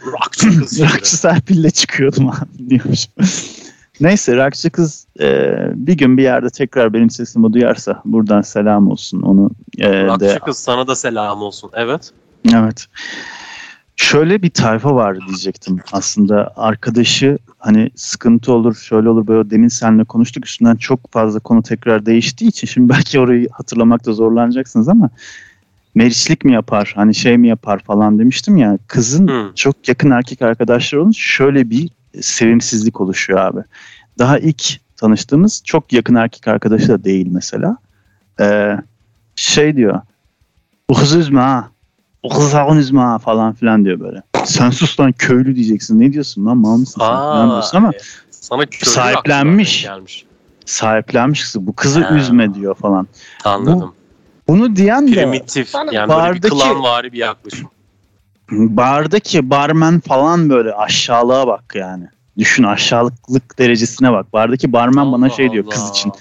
[0.05, 0.81] Rockçı kız.
[0.93, 3.07] Rakçı Serpil'le çıkıyordum abi diyormuş.
[4.01, 9.21] Neyse Rakçı kız e, bir gün bir yerde tekrar benim sesimi duyarsa buradan selam olsun
[9.21, 11.71] onu e, de Rockçı kız sana da selam olsun.
[11.73, 12.11] Evet.
[12.53, 12.85] Evet.
[13.95, 15.79] Şöyle bir tayfa var diyecektim.
[15.91, 20.45] Aslında arkadaşı hani sıkıntı olur, şöyle olur böyle demin seninle konuştuk.
[20.45, 25.09] Üstünden çok fazla konu tekrar değiştiği için şimdi belki orayı hatırlamakta zorlanacaksınız ama
[26.03, 28.77] meriçlik mi yapar, hani şey mi yapar falan demiştim ya.
[28.87, 29.51] Kızın Hı.
[29.55, 31.89] çok yakın erkek arkadaşları olunca şöyle bir
[32.21, 33.59] sevimsizlik oluşuyor abi.
[34.19, 37.77] Daha ilk tanıştığımız çok yakın erkek arkadaşı da değil mesela.
[38.39, 38.77] Ee,
[39.35, 40.01] şey diyor.
[40.89, 41.69] Bu kızı üzme ha.
[42.23, 44.21] O kızı sakın üzme ha falan filan diyor böyle.
[44.45, 45.99] Sen sus lan köylü diyeceksin.
[45.99, 47.91] Ne diyorsun lan mal mısın sen falan diyorsun ama
[48.31, 49.83] sana köylü Sahiplenmiş.
[49.83, 50.25] gelmiş.
[50.65, 51.67] sahiplenmiş kızı.
[51.67, 52.15] Bu kızı Ha.
[52.15, 53.07] üzme diyor falan.
[53.45, 53.93] Anladım.
[54.49, 55.73] Bunu diyen de Primitif.
[55.73, 57.69] Bana- Yani böyle bir Bardaki- klanvari bir yaklaşım.
[58.51, 62.03] bardaki barmen falan böyle aşağılığa bak yani.
[62.37, 64.33] Düşün aşağılıklık derecesine bak.
[64.33, 65.71] Bardaki barmen bana Allah şey diyor Allah.
[65.73, 66.11] kız için.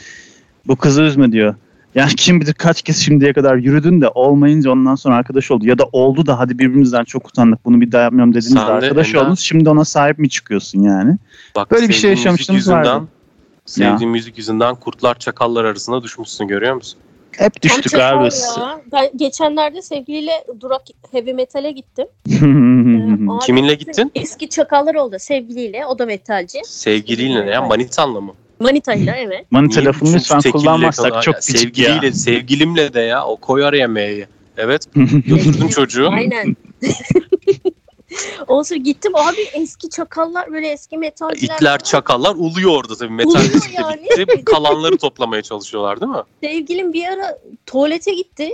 [0.67, 1.55] Bu kızı üzme diyor.
[1.95, 5.67] Yani kim bilir kaç kez şimdiye kadar yürüdün de olmayınca ondan sonra arkadaş oldu.
[5.67, 9.15] Ya da oldu da hadi birbirimizden çok utandık bunu bir daha yapmıyorum dediniz de arkadaş
[9.15, 9.41] Ender- oldunuz.
[9.41, 11.17] Şimdi ona sahip mi çıkıyorsun yani?
[11.57, 13.03] Bak, Böyle bir şey yüzünden, vardı.
[13.67, 17.01] Sevdiğin müzik yüzünden kurtlar çakallar arasına düşmüşsün görüyor musun?
[17.39, 18.29] Hep düştük Tam abi.
[18.59, 18.81] ya.
[18.93, 22.07] Ben geçenlerde sevgiliyle Durak Heavy Metal'e gittim.
[23.39, 24.13] Ee, Kiminle gittin?
[24.15, 25.87] Eski çakallar oldu sevgiliyle.
[25.87, 26.59] O da metalci.
[26.65, 27.63] Sevgiliyle ne ya?
[27.63, 28.33] Manitanla mı?
[28.61, 29.47] Manitayla evet.
[29.51, 31.87] Manita lafını lütfen kullanmazsak çok Ya küçük ya.
[31.89, 33.25] Sevgiliyle, sevgilimle de ya.
[33.27, 34.27] O koy araya M'yi.
[34.57, 34.83] Evet.
[34.95, 36.09] Götürdün çocuğu.
[36.11, 36.57] Aynen.
[38.49, 41.55] Sonra gittim abi eski çakallar böyle eski metalciler.
[41.57, 43.11] İtler çakallar uluyor orada tabii.
[43.13, 44.07] Metal Uluyor müzik de yani.
[44.19, 44.45] bitti.
[44.45, 46.23] Kalanları toplamaya çalışıyorlar değil mi?
[46.43, 48.51] Sevgilim bir ara tuvalete gitti.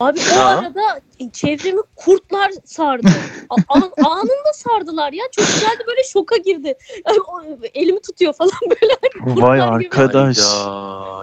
[0.00, 0.44] Abi o Ha.
[0.44, 1.00] arada
[1.32, 3.06] çevremi kurtlar sardı.
[3.50, 5.24] A- an- anında sardılar ya.
[5.32, 6.74] Çok güzeldi böyle şoka girdi.
[7.08, 8.92] Yani o- elimi tutuyor falan böyle.
[9.26, 9.88] Vay Kurtlar gibi.
[9.88, 10.38] arkadaş.
[10.38, 10.44] Ya,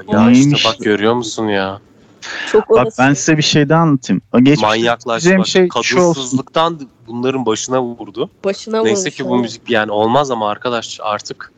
[0.08, 0.39] ya Neymiş?
[0.58, 1.82] işte bak görüyor musun ya?
[2.52, 3.02] Çok Bak orası.
[3.02, 4.22] ben size bir şey daha anlatayım.
[4.34, 5.46] O Geçmişte Manyaklaşma.
[5.46, 5.96] şey şu.
[5.96, 8.30] Kadınsızlıktan bunların başına vurdu.
[8.46, 11.52] başına Neyse vurmuş ki bu müzik yani olmaz ama arkadaş artık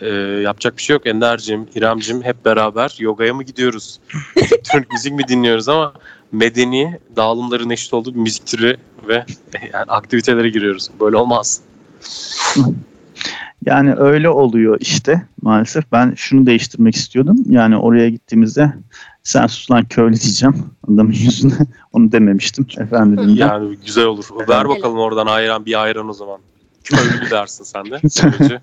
[0.00, 0.08] e,
[0.42, 1.06] yapacak bir şey yok.
[1.06, 4.00] Ender'cim, İrem'cim hep beraber yogaya mı gidiyoruz?
[4.36, 5.92] Elektronik müzik mi dinliyoruz ama
[6.32, 8.76] medeni dağılımların eşit olduğu bir müzik türü
[9.08, 9.26] ve
[9.72, 10.90] yani aktivitelere giriyoruz.
[11.00, 11.60] Böyle olmaz.
[13.68, 15.92] Yani öyle oluyor işte maalesef.
[15.92, 17.36] Ben şunu değiştirmek istiyordum.
[17.48, 18.72] Yani oraya gittiğimizde
[19.22, 20.56] sen sus lan köylü diyeceğim
[20.88, 21.52] adamın yüzüne.
[21.92, 23.34] Onu dememiştim efendim.
[23.34, 24.24] Yani güzel olur.
[24.48, 26.38] Ver bakalım oradan ayran bir ayran o zaman.
[26.84, 28.00] Köylü dersin sen de.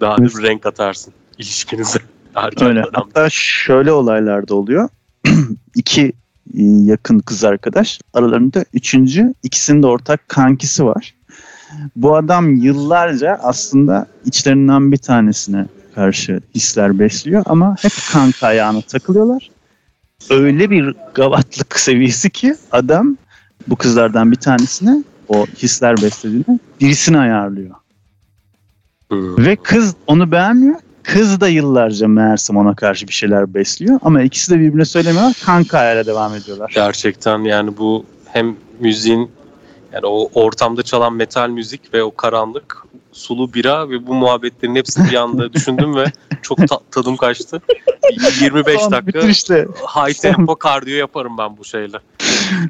[0.00, 1.98] Daha bir renk atarsın ilişkinize.
[2.34, 2.80] Erken Öyle.
[2.80, 2.90] dönemde.
[2.92, 4.88] Hatta şöyle olaylar da oluyor.
[5.74, 6.12] İki
[6.54, 8.00] e, yakın kız arkadaş.
[8.14, 11.15] Aralarında üçüncü ikisinin de ortak kankisi var.
[11.96, 19.50] Bu adam yıllarca aslında içlerinden bir tanesine karşı hisler besliyor ama hep kanka ayağına takılıyorlar.
[20.30, 23.16] Öyle bir gavatlık seviyesi ki adam
[23.68, 27.74] bu kızlardan bir tanesine o hisler beslediğini birisini ayarlıyor.
[29.08, 29.44] Hmm.
[29.44, 30.76] Ve kız onu beğenmiyor.
[31.02, 33.98] Kız da yıllarca meğersem ona karşı bir şeyler besliyor.
[34.02, 35.36] Ama ikisi de birbirine söylemiyorlar.
[35.44, 36.72] Kanka ayağıyla devam ediyorlar.
[36.74, 39.30] Gerçekten yani bu hem müziğin
[39.96, 42.82] yani o ortamda çalan metal müzik ve o karanlık
[43.12, 46.04] sulu bira ve bu muhabbetlerin hepsini bir anda düşündüm ve
[46.42, 47.62] çok ta- tadım kaçtı.
[48.40, 51.96] 25 Son dakika bitirişle high tempo kardiyo yaparım ben bu şeyle.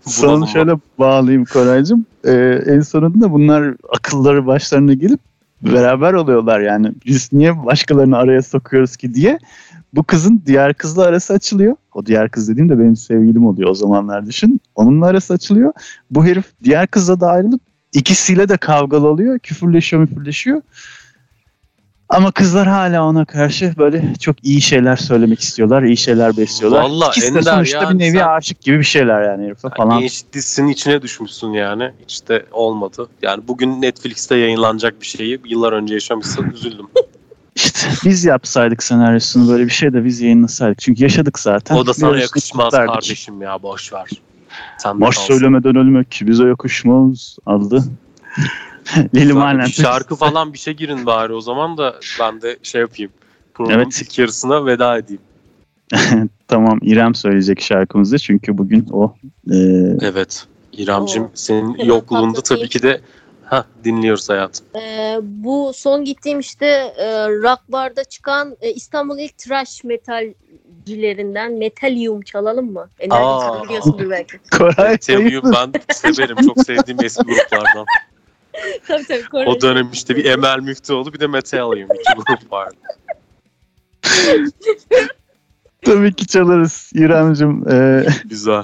[0.07, 2.07] son şöyle bağlayayım Koraycığım.
[2.25, 5.21] Ee, en sonunda bunlar akılları başlarına gelip
[5.63, 6.93] beraber oluyorlar yani.
[7.07, 9.39] Biz niye başkalarını araya sokuyoruz ki diye.
[9.95, 11.77] Bu kızın diğer kızla arası açılıyor.
[11.97, 14.61] O diğer kız dediğim de benim sevgilim oluyor o zamanlar düşün.
[14.75, 15.73] Onunla arası açılıyor.
[16.11, 17.61] Bu herif diğer kızla da ayrılıp
[17.93, 19.39] ikisiyle de kavgalı oluyor.
[19.39, 20.63] Küfürleşiyor müfürleşiyor.
[22.09, 25.83] Ama kızlar hala ona karşı böyle çok iyi şeyler söylemek istiyorlar.
[25.83, 26.83] iyi şeyler besliyorlar.
[26.83, 30.03] Vallahi İkisi de sonuçta yani bir nevi sen- aşık gibi bir şeyler yani herife falan.
[30.33, 31.91] Dizisinin içine düşmüşsün yani.
[32.05, 33.09] Hiç de olmadı.
[33.23, 36.51] Yani bugün Netflix'te yayınlanacak bir şeyi yıllar önce yaşamışsın.
[36.55, 36.87] Üzüldüm.
[37.57, 40.79] İşte biz yapsaydık senaryosunu böyle bir şey de biz yayınlasaydık.
[40.79, 41.77] Çünkü yaşadık zaten.
[41.77, 42.95] O da sana yakışmaz kutlardık.
[42.95, 44.11] kardeşim ya boş ver.
[44.79, 45.23] Sen kalsın.
[45.23, 47.85] söylemeden ölmek bize yakışmaz adlı.
[49.15, 49.73] Lili.
[49.73, 53.13] Şarkı falan bir şey girin bari o zaman da ben de şey yapayım.
[53.55, 54.03] Programın Evet.
[54.03, 55.23] ilk yarısına veda edeyim.
[56.49, 59.15] Tamam İrem söyleyecek şarkımızı çünkü bugün o
[59.51, 59.57] e,
[60.01, 60.47] Evet.
[60.73, 63.01] İremcim senin yokluğunda tabii ki de
[63.47, 64.67] ha dinliyoruz hayatım.
[64.77, 72.23] Ee, bu son gittiğim işte e, rock barda çıkan e, İstanbul ilk trash metalcilerinden Metalium
[72.23, 72.81] çalalım mı?
[72.81, 72.89] Aa.
[73.01, 74.39] Enerji biliyorsundur belki.
[74.59, 75.43] Koray sayılır.
[75.45, 76.37] ben severim.
[76.47, 77.87] Çok sevdiğim eski gruplardan.
[78.89, 79.21] tabii tabii.
[79.23, 81.89] Kore- O dönem işte bir Emel Müftüoğlu bir de Meteor'uyum.
[81.95, 82.77] İki grup vardı.
[85.85, 87.69] Tabii ki çalarız İrem'cim.
[87.73, 88.63] E, Güzel.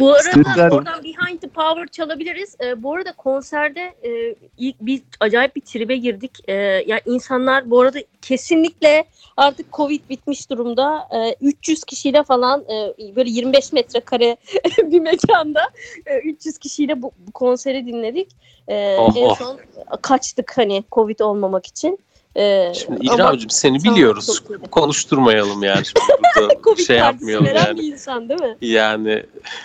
[0.00, 2.56] Bu arada Sizler- oradan Behind the Power çalabiliriz.
[2.64, 6.38] Ee, bu arada konserde e, ilk bir acayip bir tribe girdik.
[6.48, 6.54] Ee,
[6.86, 9.04] yani insanlar bu arada kesinlikle
[9.36, 11.08] artık Covid bitmiş durumda.
[11.14, 14.36] Ee, 300 kişiyle falan e, böyle 25 metrekare
[14.82, 15.60] bir mekanda
[16.06, 18.30] e, 300 kişiyle bu, bu konseri dinledik.
[18.66, 19.38] Oh, en oh.
[19.38, 19.60] son
[20.02, 21.98] kaçtık hani Covid olmamak için.
[22.36, 24.42] Ee, Şimdi ama İremcim seni Tamam, biliyoruz.
[24.70, 25.82] Konuşturmayalım yani.
[26.64, 27.78] Covid şey yapmayalım yani.
[27.78, 28.56] bir insan değil mi?
[28.60, 29.24] Yani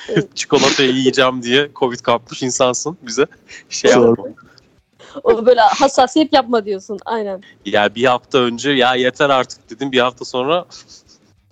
[0.10, 0.28] Evet.
[0.36, 3.26] çikolatayı yiyeceğim diye Covid kapmış insansın bize.
[3.70, 4.26] Şey yapma.
[5.24, 7.00] O böyle hassasiyet yapma diyorsun.
[7.06, 7.44] Aynen.
[7.66, 9.92] Ya bir hafta önce ya yeter artık dedim.
[9.92, 10.66] Bir hafta sonra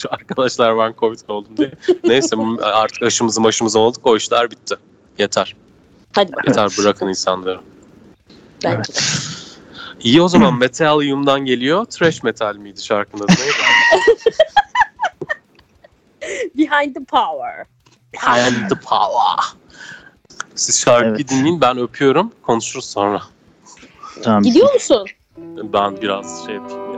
[0.09, 1.71] arkadaşlar ben Covid oldum diye.
[2.03, 4.07] Neyse artık aşımızı maşımızı olduk.
[4.07, 4.75] O işler bitti.
[5.19, 5.55] Yeter.
[6.15, 6.47] Hadi bakalım.
[6.47, 7.59] Yeter bırakın insanları.
[8.63, 9.42] Bence de.
[10.03, 11.85] İyi o zaman Metalium'dan geliyor.
[11.85, 13.51] Trash metal miydi şarkının adı neydi?
[16.57, 17.65] Behind the Power.
[18.13, 19.45] Behind the power.
[20.55, 21.29] Siz şarkıyı Evet.
[21.29, 22.31] dinleyin ben öpüyorum.
[22.41, 23.21] Konuşuruz sonra.
[24.23, 24.43] tamam.
[24.43, 25.07] Gidiyor musun?
[25.73, 26.92] Ben biraz şey yapayım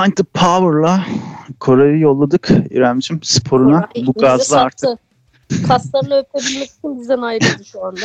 [0.00, 1.04] Behind the Power'la
[1.60, 3.88] Koray'ı yolladık İremcim sporuna.
[3.88, 4.88] Koray Bu gazla artık.
[5.68, 8.00] Kaslarını öpebilmek için bizden ayrıldı şu anda.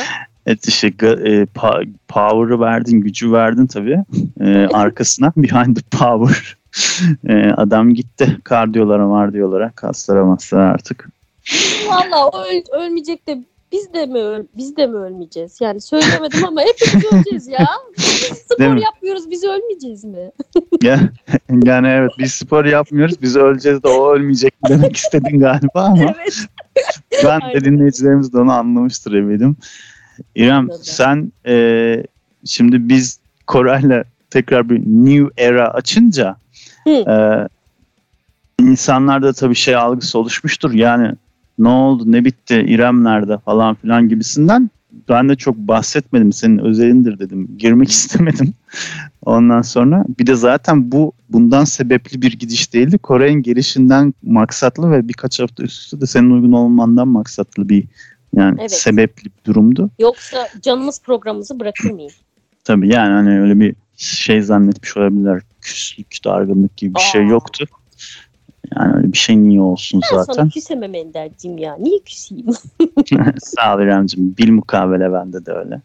[0.45, 4.03] evet, işte, e, pa- power'ı verdin, gücü verdin tabii.
[4.41, 6.57] E, arkasına Behind the Power.
[7.27, 8.37] E, adam gitti.
[8.43, 11.09] Kardiyolara mardiyolara, kaslara maslara artık.
[11.87, 13.43] Valla öl- ölmeyecek de
[13.75, 15.61] biz de mi öl biz de mi ölmeyeceğiz?
[15.61, 17.67] Yani söylemedim ama hepimiz öleceğiz ya.
[17.97, 20.31] Biz spor yapmıyoruz biz ölmeyeceğiz mi?
[20.83, 20.99] Ya,
[21.63, 26.45] yani evet biz spor yapmıyoruz, biz öleceğiz de o ölmeyecek demek istedin galiba ama evet.
[27.23, 27.61] ben de Aynen.
[27.61, 29.57] dinleyicilerimiz de onu anlamıştır eminim.
[30.35, 30.79] İrem Anladım.
[30.83, 32.03] sen e,
[32.45, 36.35] şimdi biz Koray'la tekrar bir new era açınca
[36.83, 36.89] Hı.
[36.89, 37.47] e,
[38.63, 40.73] insanlarda tabii şey algısı oluşmuştur.
[40.73, 41.15] Yani
[41.59, 44.69] ne oldu ne bitti İrem nerede falan filan gibisinden
[45.09, 47.47] ben de çok bahsetmedim senin özelindir dedim.
[47.57, 48.53] Girmek istemedim.
[49.25, 52.97] Ondan sonra bir de zaten bu bundan sebepli bir gidiş değildi.
[52.97, 57.83] Kore'nin gelişinden maksatlı ve birkaç hafta üst üste de senin uygun olmandan maksatlı bir
[58.35, 58.71] yani Evet.
[58.71, 59.89] sebepli bir durumdu.
[59.99, 62.11] Yoksa canımız programımızı bırakır mıyım?
[62.63, 65.41] Tabii yani hani öyle bir şey zannetmiş olabilirler.
[65.61, 67.25] Küslük, dargınlık gibi bir şey Aa.
[67.25, 67.65] yoktu.
[68.75, 70.33] Yani öyle bir şey niye olsun Ben zaten.
[70.33, 71.75] sana küsemem Ender'cim ya.
[71.79, 72.45] Niye küseyim?
[73.39, 74.35] Sağ ol İremciğim.
[74.37, 75.81] Bil mukabele bende de öyle.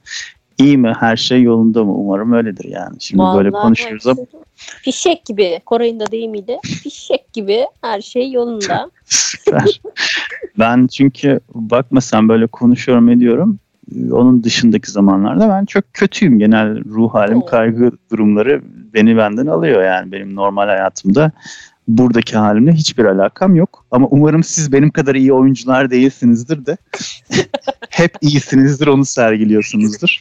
[0.58, 0.92] İyi mi?
[1.00, 1.94] Her şey yolunda mı?
[1.94, 2.96] Umarım öyledir yani.
[2.98, 4.20] Şimdi böyle Vallahi konuşuyoruz ama
[4.56, 5.60] Fişek gibi.
[5.66, 6.58] Koray'ın da değil miydi?
[6.82, 7.66] Fişek gibi.
[7.82, 8.90] Her şey yolunda.
[9.04, 9.80] süper.
[10.58, 13.58] ben çünkü bakma sen böyle konuşuyorum ediyorum.
[14.12, 16.38] Onun dışındaki zamanlarda ben çok kötüyüm.
[16.38, 18.62] Genel ruh halim, kaygı durumları
[18.94, 21.32] beni benden alıyor yani benim normal hayatımda.
[21.98, 23.84] Buradaki halimle hiçbir alakam yok.
[23.90, 26.76] Ama umarım siz benim kadar iyi oyuncular değilsinizdir de
[27.90, 30.20] hep iyisinizdir onu sergiliyorsunuzdur.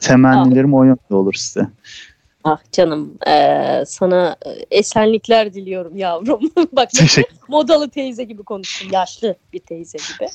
[0.00, 1.66] Temennilerim o yönde olur size.
[2.44, 3.18] Ah canım.
[3.26, 6.40] eee, sana e, esenlikler diliyorum yavrum.
[6.72, 6.88] Bak
[7.48, 8.88] modalı teyze gibi konuştum.
[8.92, 10.28] Yaşlı bir teyze gibi.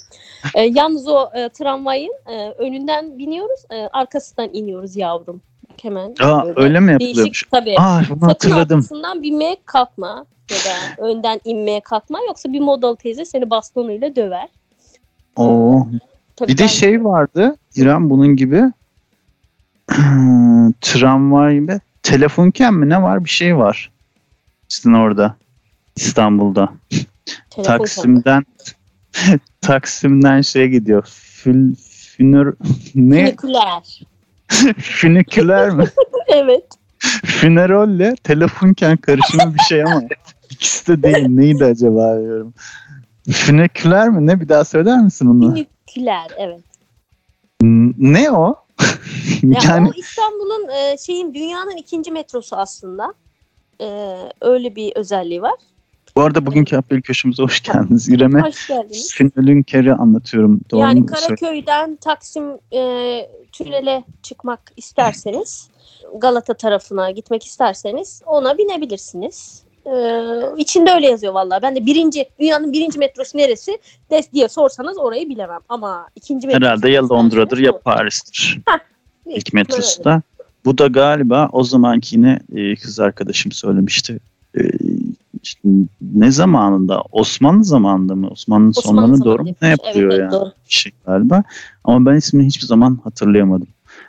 [0.55, 3.59] E, yalnız o e, tramvayın e, önünden biniyoruz.
[3.71, 5.41] e, arkasından iniyoruz yavrum.
[5.81, 6.15] Hemen.
[6.19, 7.25] Aa, böyle öyle mi yapılıyormuş?
[7.25, 7.75] Değişik tabii.
[7.79, 8.77] Aa bunu hatırladım.
[8.77, 10.25] arkasından binmeye kalkma.
[10.51, 12.19] Ya da önden inmeye kalkma.
[12.27, 14.47] Yoksa bir modalı teyze seni bastonuyla döver.
[15.35, 15.87] Oo.
[16.35, 18.63] Tabii Bir de ben- şey vardı İrem bunun gibi
[20.81, 23.91] tramvay ve telefonken mi ne var bir şey var.
[24.67, 25.35] Sizin orada
[25.95, 26.73] İstanbul'da.
[27.49, 28.45] telefon Taksim'den
[29.61, 31.07] Taksim'den şey gidiyor.
[31.09, 32.55] Fül, fünür,
[32.95, 33.25] ne?
[33.25, 34.01] Funiküler.
[34.77, 35.85] Füniküler mi?
[36.27, 36.65] evet.
[37.25, 40.01] Fünerolle telefonken karışımı bir şey ama
[40.49, 41.27] ikisi de değil.
[41.27, 42.53] Neydi acaba diyorum.
[43.31, 44.27] Füniküler mi?
[44.27, 44.41] Ne?
[44.41, 45.49] Bir daha söyler misin onu?
[45.49, 46.61] Funiküler evet.
[47.97, 48.55] Ne o?
[49.43, 53.13] Ya yani o İstanbul'un e, şeyin dünyanın ikinci metrosu aslında.
[53.81, 55.55] E, öyle bir özelliği var.
[56.15, 58.09] Bu arada bugünkü Apel köşemize hoş geldiniz.
[58.09, 59.13] İrem'e Hoş geldiniz.
[59.13, 60.61] Finölünker'i anlatıyorum.
[60.71, 61.05] Doğru yani?
[61.05, 62.81] Karaköy'den Taksim e,
[63.51, 65.69] tünele çıkmak isterseniz
[66.21, 69.63] Galata tarafına gitmek isterseniz ona binebilirsiniz.
[69.85, 69.93] E,
[70.57, 71.61] içinde öyle yazıyor vallahi.
[71.61, 73.79] Ben de birinci dünyanın birinci metrosu neresi
[74.11, 75.59] des diye sorsanız orayı bilemem.
[75.69, 77.79] Ama ikinci metrosu Herhalde ya Londra'dır ya.
[77.79, 78.59] Paris'tir.
[78.67, 78.79] Heh,
[79.35, 80.21] İlk metrosu da.
[80.65, 84.19] Bu da galiba o zamanki yine e, kız arkadaşım söylemişti.
[84.57, 84.61] E,
[85.43, 85.69] işte
[86.01, 87.01] ne zamanında?
[87.11, 88.27] Osmanlı zamanında mı?
[88.29, 89.55] Osmanlı Osmanlı sonlarına doğru mu?
[89.61, 90.31] Ne yapılıyor Evet, yani?
[90.31, 90.51] doğru.
[90.67, 91.43] Şey galiba.
[91.83, 93.67] Ama ben ismini hiçbir zaman hatırlayamadım.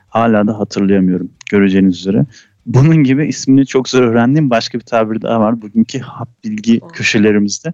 [0.08, 2.26] Hala da hatırlayamıyorum göreceğiniz üzere.
[2.66, 5.62] Bunun gibi ismini çok zor öğrendiğim başka bir tabir daha var.
[5.62, 7.72] Bugünkü hap bilgi köşelerimizde.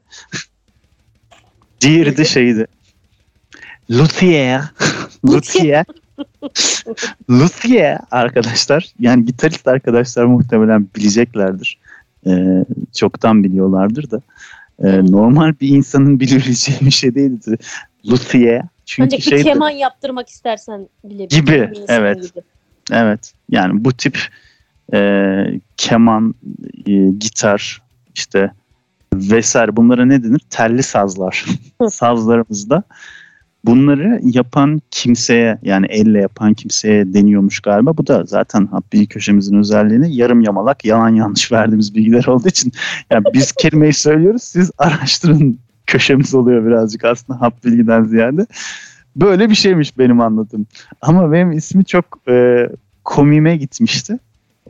[1.81, 2.66] Diğeri de şeydi.
[3.90, 4.62] Luthier.
[5.27, 5.85] Luthier.
[7.31, 8.87] Luthier arkadaşlar.
[9.01, 11.79] Yani gitarist arkadaşlar muhtemelen bileceklerdir.
[12.28, 12.64] Ee,
[12.94, 14.20] çoktan biliyorlardır da.
[14.84, 17.56] Ee, normal bir insanın bilebileceği bir şey değildi.
[18.10, 18.62] Luthier.
[18.86, 21.24] Çünkü Ancak bir şey keman yaptırmak istersen bile.
[21.24, 22.22] Gibi, evet.
[22.22, 22.44] gibi.
[22.92, 23.32] Evet.
[23.50, 24.18] Yani bu tip
[24.94, 25.44] e,
[25.76, 26.34] keman,
[26.86, 27.82] e, gitar
[28.14, 28.50] işte
[29.14, 30.40] vesaire bunlara ne denir?
[30.50, 31.44] Telli sazlar.
[31.90, 32.82] Sazlarımızda
[33.64, 37.97] bunları yapan kimseye yani elle yapan kimseye deniyormuş galiba.
[37.97, 42.73] Bu da zaten Habbi köşemizin özelliğini yarım yamalak yalan yanlış verdiğimiz bilgiler olduğu için
[43.11, 48.47] yani biz kelimeyi söylüyoruz siz araştırın köşemiz oluyor birazcık aslında hap bilgiden ziyade.
[49.16, 50.66] Böyle bir şeymiş benim anladığım.
[51.03, 52.66] Ama benim ismi çok e,
[53.05, 54.18] komime gitmişti.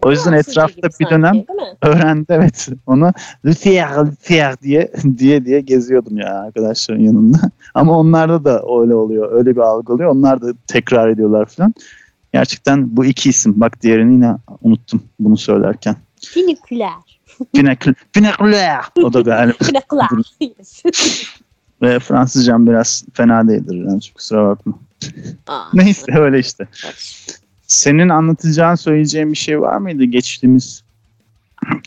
[0.02, 1.44] O yüzden Fransızca etrafta bir sanki, dönem mi?
[1.82, 2.68] öğrendi evet.
[2.86, 3.12] Onu
[3.46, 7.38] Luthier, Luthier diye diye diye geziyordum ya arkadaşların yanında.
[7.74, 9.32] Ama onlarda da öyle oluyor.
[9.32, 10.10] Öyle bir algı oluyor.
[10.10, 11.74] Onlar da tekrar ediyorlar falan.
[12.32, 13.60] Gerçekten bu iki isim.
[13.60, 15.96] Bak diğerini yine unuttum bunu söylerken.
[16.20, 17.18] Finiküler.
[17.54, 18.80] Pinakül, pinaküler.
[19.02, 19.54] O da galiba.
[21.82, 23.84] Ve Fransızcam biraz fena değildir.
[23.88, 24.74] Yani kusura bakma.
[25.46, 26.68] Aa, Neyse öyle işte.
[27.68, 30.84] Senin anlatacağın söyleyeceğin bir şey var mıydı geçtiğimiz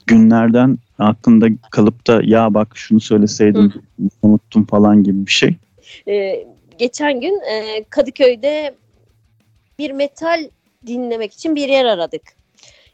[0.08, 3.74] günlerden aklında kalıp da ya bak şunu söyleseydim
[4.22, 5.56] unuttum falan gibi bir şey.
[6.08, 6.46] Ee,
[6.78, 8.76] geçen gün e, Kadıköy'de
[9.80, 10.50] bir metal
[10.88, 12.22] dinlemek için bir yer aradık.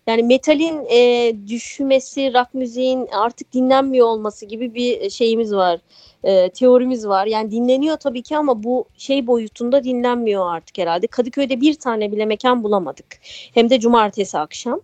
[0.08, 5.80] Yani metalin e, düşmesi, rock müziğin artık dinlenmiyor olması gibi bir şeyimiz var.
[6.24, 7.26] E, teorimiz var.
[7.26, 11.08] Yani dinleniyor tabii ki ama bu şey boyutunda dinlenmiyor artık herhalde.
[11.08, 13.06] Kadıköy'de bir tane bile mekan bulamadık.
[13.54, 14.82] Hem de cumartesi akşam.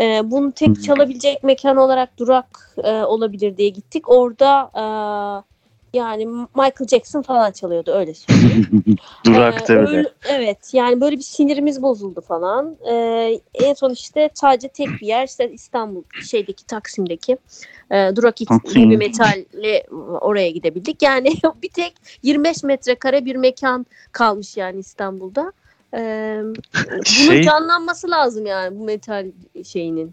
[0.00, 4.08] E, bunu tek çalabilecek mekan olarak durak e, olabilir diye gittik.
[4.08, 4.84] Orada e,
[5.92, 8.84] yani Michael Jackson falan çalıyordu öyle söyleyeyim.
[9.26, 10.08] Durakta Ee, öyle.
[10.28, 12.76] evet yani böyle bir sinirimiz bozuldu falan.
[12.90, 17.36] Ee, en son işte sadece tek bir yer işte İstanbul şeydeki Taksim'deki
[17.90, 18.34] e, Durak.
[18.74, 19.82] Heavy Metal'le
[20.20, 21.02] oraya gidebildik.
[21.02, 21.28] Yani
[21.62, 25.52] bir tek 25 metrekare bir mekan kalmış yani İstanbul'da.
[25.94, 26.40] Ee,
[26.88, 29.26] bunun Şey- canlanması lazım yani bu metal
[29.64, 30.06] şeyinin.
[30.08, 30.12] e,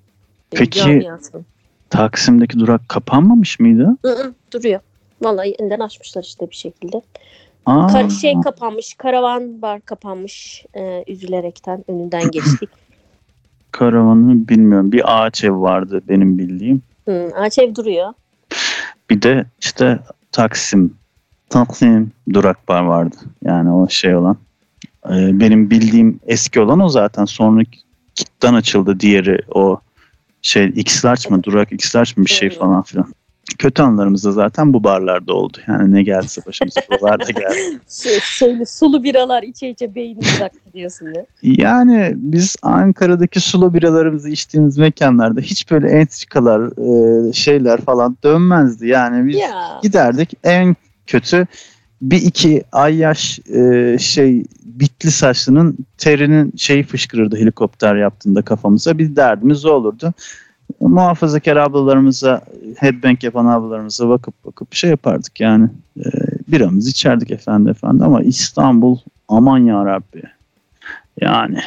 [0.52, 1.46] Peki- camiasının.
[1.90, 3.98] Taksim'deki durak kapanmamış mıydı?
[4.02, 4.80] Hı hı, duruyor.
[5.22, 7.02] Vallahi yeniden açmışlar işte bir şekilde.
[7.66, 10.66] Aa, Kar şey kapanmış, karavan bar kapanmış.
[10.76, 12.70] Ee, üzülerekten önünden geçtik.
[13.72, 14.92] karavanı bilmiyorum.
[14.92, 16.82] Bir ağaç ev vardı benim bildiğim.
[17.06, 18.14] Hı, ağaç ev duruyor.
[19.10, 20.00] Bir de işte
[20.32, 20.94] Taksim
[21.50, 23.16] Taksim durak bar vardı.
[23.44, 24.38] Yani o şey olan.
[25.06, 27.26] Ee, benim bildiğim eski olan o zaten.
[27.26, 27.64] Sonra
[28.16, 29.80] kitten açıldı diğeri o
[30.42, 31.44] şey X-Large mı?
[31.44, 33.14] Durak X-Large mı bir şey falan filan.
[33.58, 35.58] Kötü anlarımız da zaten bu barlarda oldu.
[35.68, 37.80] Yani ne geldiyse başımıza buralarda geldi.
[37.90, 41.26] Şey, şeyli, sulu biralar içe içe beynimiz aktı diyorsun ya.
[41.42, 46.62] Yani biz Ankara'daki sulu biralarımızı içtiğimiz mekanlarda hiç böyle entrikalar,
[47.30, 48.88] e, şeyler falan dönmezdi.
[48.88, 49.80] Yani biz Ya.
[49.84, 50.76] giderdik en
[51.08, 51.48] kötü
[52.02, 58.98] bir iki ay yaş e, şey bitli saçlının terinin şeyi fışkırırdı helikopter yaptığında kafamıza.
[58.98, 60.14] Bir derdimiz olurdu.
[60.82, 62.42] Muhafazakar ablalarımıza,
[62.78, 65.70] headbang yapan ablalarımıza bakıp bakıp şey yapardık yani.
[65.98, 66.10] E,
[66.48, 70.24] biramızı içerdik efendi efendi ama İstanbul aman ya Rabbi.
[71.22, 71.60] Yani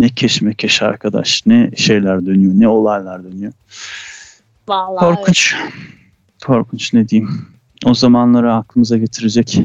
[0.00, 3.52] ne keşmekeş arkadaş, ne şeyler dönüyor, ne olaylar dönüyor.
[4.68, 5.16] Vallahi evet.
[5.16, 5.54] Korkunç.
[6.46, 7.46] Korkunç ne diyeyim.
[7.84, 9.60] O zamanları aklımıza getirecek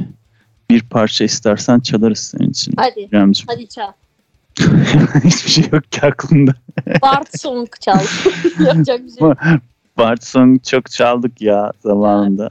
[0.70, 2.74] bir parça istersen çalarız senin için.
[2.78, 3.00] Hadi.
[3.00, 3.48] İremciğim.
[3.48, 3.92] Hadi çal.
[5.24, 6.54] Hiçbir şey yok ki aklımda.
[7.02, 8.00] Bart Song çal.
[8.66, 9.38] Yapacak bir şey yok.
[9.98, 12.50] Bart Song çok çaldık ya zamanında.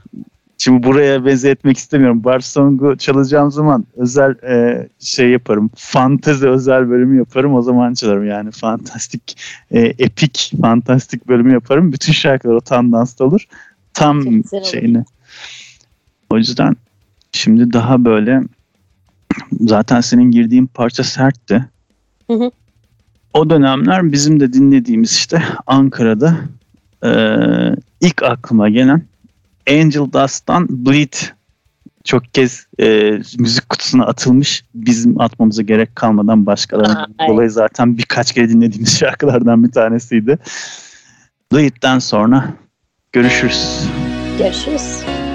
[0.57, 2.23] Şimdi buraya benzetmek istemiyorum.
[2.23, 5.69] Bart Song'u çalacağım zaman özel e, şey yaparım.
[5.75, 7.55] Fantezi özel bölümü yaparım.
[7.55, 8.51] O zaman çalarım yani.
[8.51, 9.37] Fantastik,
[9.71, 11.93] e, epik, fantastik bölümü yaparım.
[11.93, 13.47] Bütün şarkılar o tam dansta olur.
[13.93, 14.23] Tam
[14.63, 15.05] şeyini.
[16.29, 16.75] O yüzden
[17.31, 18.41] şimdi daha böyle
[19.61, 21.65] zaten senin girdiğin parça sertti.
[23.33, 26.37] O dönemler bizim de dinlediğimiz işte Ankara'da
[27.03, 27.11] e,
[28.01, 29.01] ilk aklıma gelen
[29.69, 31.13] Angel Dust'tan Bleed
[32.03, 34.63] çok kez e, müzik kutusuna atılmış.
[34.75, 40.37] Bizim atmamıza gerek kalmadan başkalarına dolayı zaten birkaç kere dinlediğimiz şarkılardan bir tanesiydi.
[41.53, 42.53] Bleed'den sonra
[43.11, 43.87] görüşürüz.
[44.39, 45.26] Görüşürüz.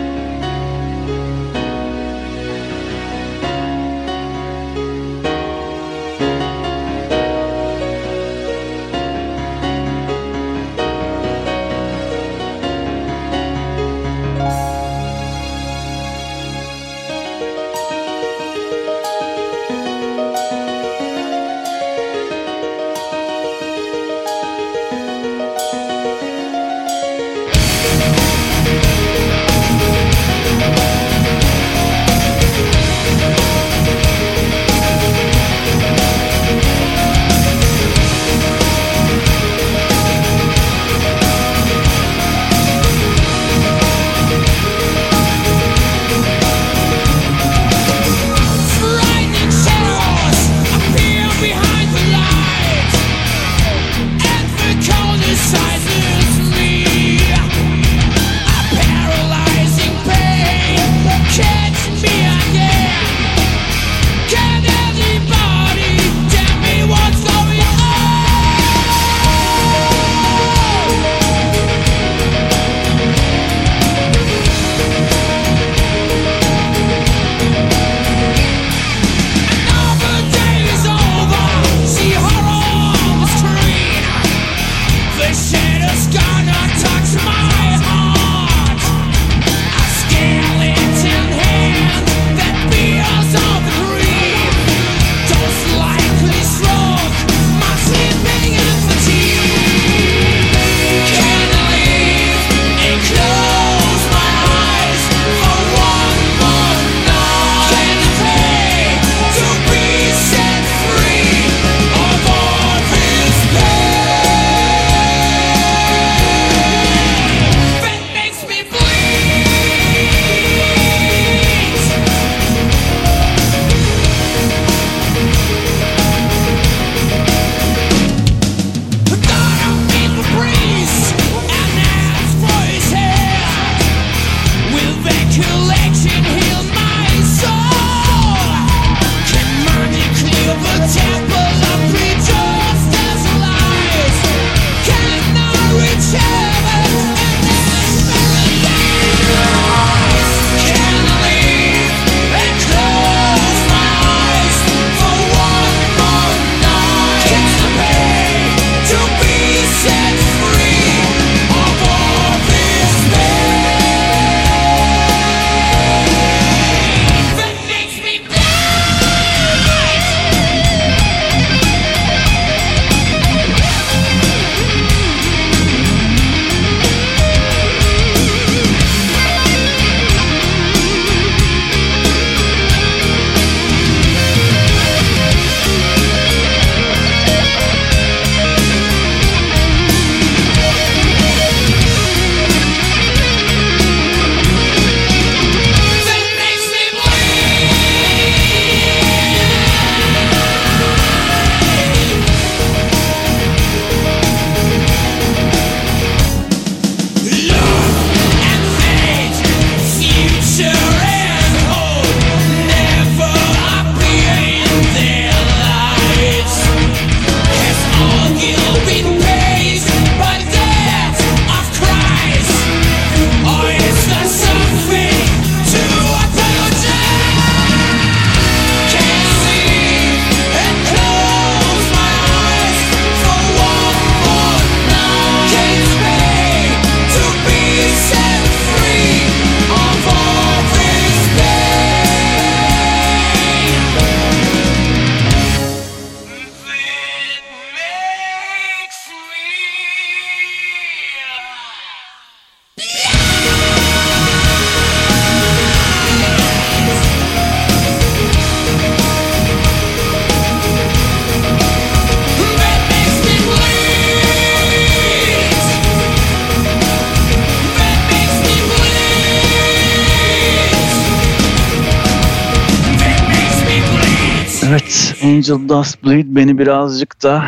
[275.52, 277.44] Angel Dust Bleed beni birazcık da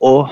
[0.00, 0.28] o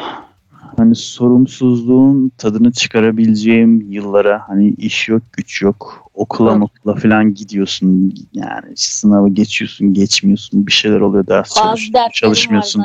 [0.77, 8.15] hani sorumsuzluğun tadını çıkarabileceğim yıllara hani iş yok güç yok okula mutla falan gidiyorsun.
[8.35, 12.85] Yani sınavı geçiyorsun geçmiyorsun bir şeyler oluyor ders çalış, çalışmıyorsun.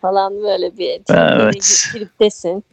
[0.00, 1.88] falan böyle bir evet.
[1.92, 2.64] triptesin.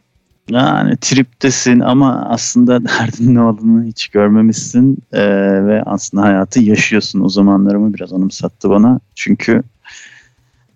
[0.50, 5.20] Yani triptesin ama aslında derdin ne olduğunu hiç görmemişsin ee,
[5.66, 7.20] ve aslında hayatı yaşıyorsun.
[7.20, 9.00] O zamanlarımı biraz anımsattı bana.
[9.14, 9.62] Çünkü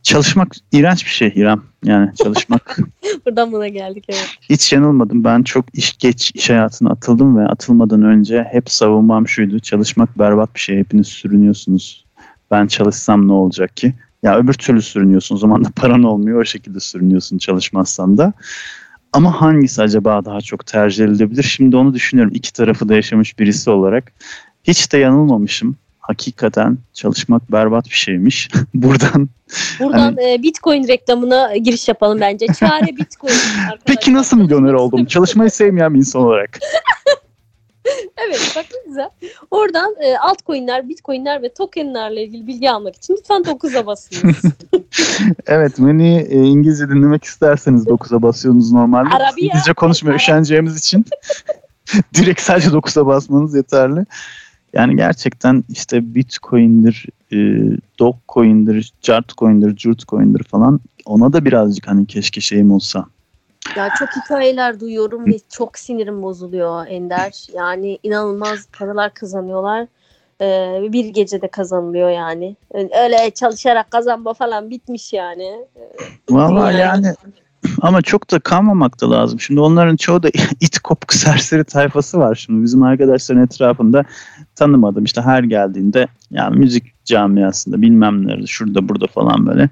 [0.07, 1.62] çalışmak iğrenç bir şey İrem.
[1.84, 2.78] Yani çalışmak
[3.26, 4.36] Buradan buna geldik evet.
[4.42, 5.24] hiç yanılmadım.
[5.24, 9.61] Ben çok iş geç iş hayatına atıldım ve atılmadan önce hep savunmam şuydu.
[9.61, 10.78] Çalışmak berbat bir şey.
[10.78, 12.04] Hepiniz sürünüyorsunuz.
[12.50, 13.94] Ben çalışsam ne olacak ki?
[14.22, 15.34] Ya öbür türlü sürünüyorsun.
[15.34, 16.40] O zaman da paran olmuyor.
[16.40, 18.32] O şekilde sürünüyorsun çalışmazsan da.
[19.12, 21.42] Ama hangisi acaba daha çok tercih edilebilir?
[21.42, 22.32] Şimdi onu düşünüyorum.
[22.34, 24.12] İki tarafı da yaşamış birisi olarak.
[24.64, 25.76] Hiç de yanılmamışım.
[26.07, 28.48] Hakikaten çalışmak berbat bir şeymiş.
[28.74, 29.28] Buradan
[29.80, 32.46] Buradan Hani- e, Bitcoin reklamına giriş yapalım bence.
[32.46, 33.32] Çare Bitcoin.
[33.32, 33.78] arkadaşlar.
[33.86, 35.04] peki nasıl milyoner oldum?
[35.04, 36.59] Çalışmayı sevmeyen bir insan olarak.
[38.16, 39.09] Evet bak ne güzel.
[39.50, 44.36] Oradan e, altcoin'ler, bitcoin'ler ve token'lerle ilgili bilgi almak için lütfen 9'a basınız.
[45.46, 49.09] Evet beni e, İngilizce dinlemek isterseniz 9'a basıyorsunuz normalde.
[49.14, 49.46] Arabiya.
[49.46, 51.04] İngilizce konuşmaya üşeneceğimiz için
[52.14, 54.04] direkt sadece 9'a basmanız yeterli.
[54.77, 57.37] Yani gerçekten işte Bitcoin'dir, e,
[57.99, 63.05] Dogecoin'dir, Chartcoin'dir, Jurtcoin'dir falan ona da birazcık hani keşke şeyim olsa.
[63.77, 67.47] ya çok hikayeler duyuyorum ve çok sinirim bozuluyor Ender.
[67.55, 69.87] Yani inanılmaz paralar kazanıyorlar.
[70.41, 72.57] E, bir gecede kazanılıyor yani.
[72.74, 75.57] Öyle çalışarak kazanma falan bitmiş yani.
[76.31, 77.07] Vallahi Yani.
[77.07, 77.16] yani
[77.83, 79.41] ama çok da kalmamak da lazım.
[79.41, 80.29] Şimdi onların çoğu da
[80.61, 82.64] it kopuk serseri tayfası var şimdi.
[82.64, 84.05] Bizim arkadaşların etrafında
[84.57, 85.04] tanımadım.
[85.04, 89.68] İşte her geldiğinde yani müzik camiasında bilmem nerede şurada burada falan böyle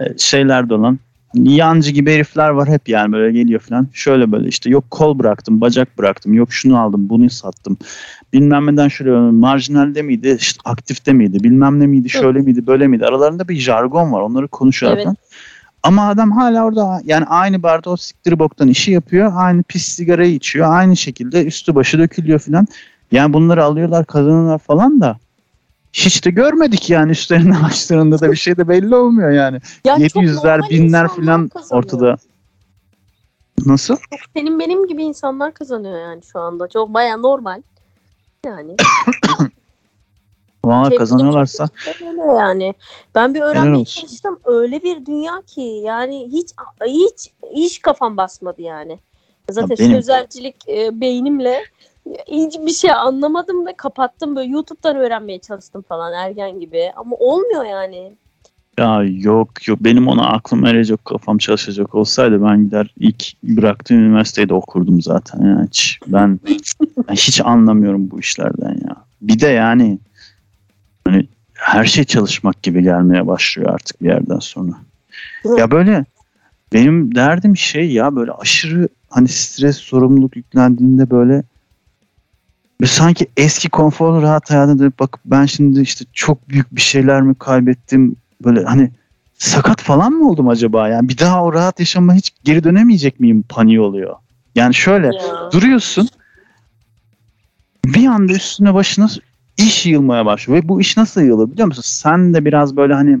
[0.00, 0.98] e, şeyler dolan
[1.34, 3.88] yancı gibi herifler var hep yani böyle geliyor falan.
[3.92, 7.76] Şöyle böyle işte yok kol bıraktım, bacak bıraktım, yok şunu aldım, bunu sattım.
[8.32, 13.06] Bilmem neden şöyle marjinalde miydi, işte aktifte miydi, bilmem ne miydi, şöyle miydi, böyle miydi.
[13.06, 14.20] Aralarında bir jargon var.
[14.20, 15.04] Onları konuşuyor Evet.
[15.04, 15.16] falan.
[15.82, 19.32] Ama adam hala orada yani aynı barda o siktiri boktan işi yapıyor.
[19.34, 20.72] Aynı pis sigarayı içiyor.
[20.72, 22.66] Aynı şekilde üstü başı dökülüyor falan.
[23.12, 25.18] Yani bunları alıyorlar kazanıyorlar falan da
[25.92, 29.58] hiç de görmedik yani üstlerinde başlarında da bir şey de belli olmuyor yani.
[29.84, 31.84] Ya çok 700'ler normal binler falan kazanıyor.
[31.84, 32.16] ortada.
[33.66, 33.96] Nasıl?
[34.36, 36.68] Senin benim gibi insanlar kazanıyor yani şu anda.
[36.68, 37.62] Çok baya normal.
[38.46, 38.76] Yani.
[40.64, 41.68] Valla Tebrik kazanıyorlarsa
[42.36, 42.74] yani.
[43.14, 44.40] Ben bir öğrenmeye çalıştım.
[44.44, 46.50] Öyle bir dünya ki yani hiç
[46.86, 48.98] hiç hiç kafam basmadı yani.
[49.50, 51.64] Zaten Ya benim- sözelcilik e, beynimle
[52.26, 54.36] hiç bir şey anlamadım ve kapattım.
[54.36, 56.92] Böyle YouTube'dan öğrenmeye çalıştım falan ergen gibi.
[56.96, 58.12] Ama olmuyor yani.
[58.78, 64.54] ya yok yok benim ona aklım erecek kafam çalışacak olsaydı ben gider ilk bıraktığım üniversitede
[64.54, 65.40] okurdum zaten.
[65.46, 66.40] Yani hiç, ben,
[67.08, 68.96] ben hiç anlamıyorum bu işlerden ya.
[69.22, 69.98] Bir de yani
[71.04, 74.72] hani her şey çalışmak gibi gelmeye başlıyor artık bir yerden sonra.
[75.56, 76.04] Ya böyle
[76.72, 81.42] benim derdim şey ya böyle aşırı hani stres sorumluluk yüklendiğinde böyle
[82.86, 87.34] sanki eski konforlu rahat hayatına dönüp bakıp ben şimdi işte çok büyük bir şeyler mi
[87.34, 88.90] kaybettim böyle hani
[89.38, 93.44] sakat falan mı oldum acaba yani bir daha o rahat yaşama hiç geri dönemeyecek miyim
[93.48, 94.16] paniği oluyor.
[94.54, 95.12] Yani şöyle Ya.
[95.52, 96.08] duruyorsun
[97.84, 99.08] bir anda üstüne başına
[99.56, 101.82] iş yığılmaya başlıyor ve bu iş nasıl yığılır biliyor musun?
[101.84, 103.18] Sen de biraz böyle hani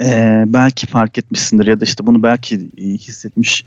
[0.00, 3.64] eee, belki fark etmişsindir ya da işte bunu belki e, hissetmiş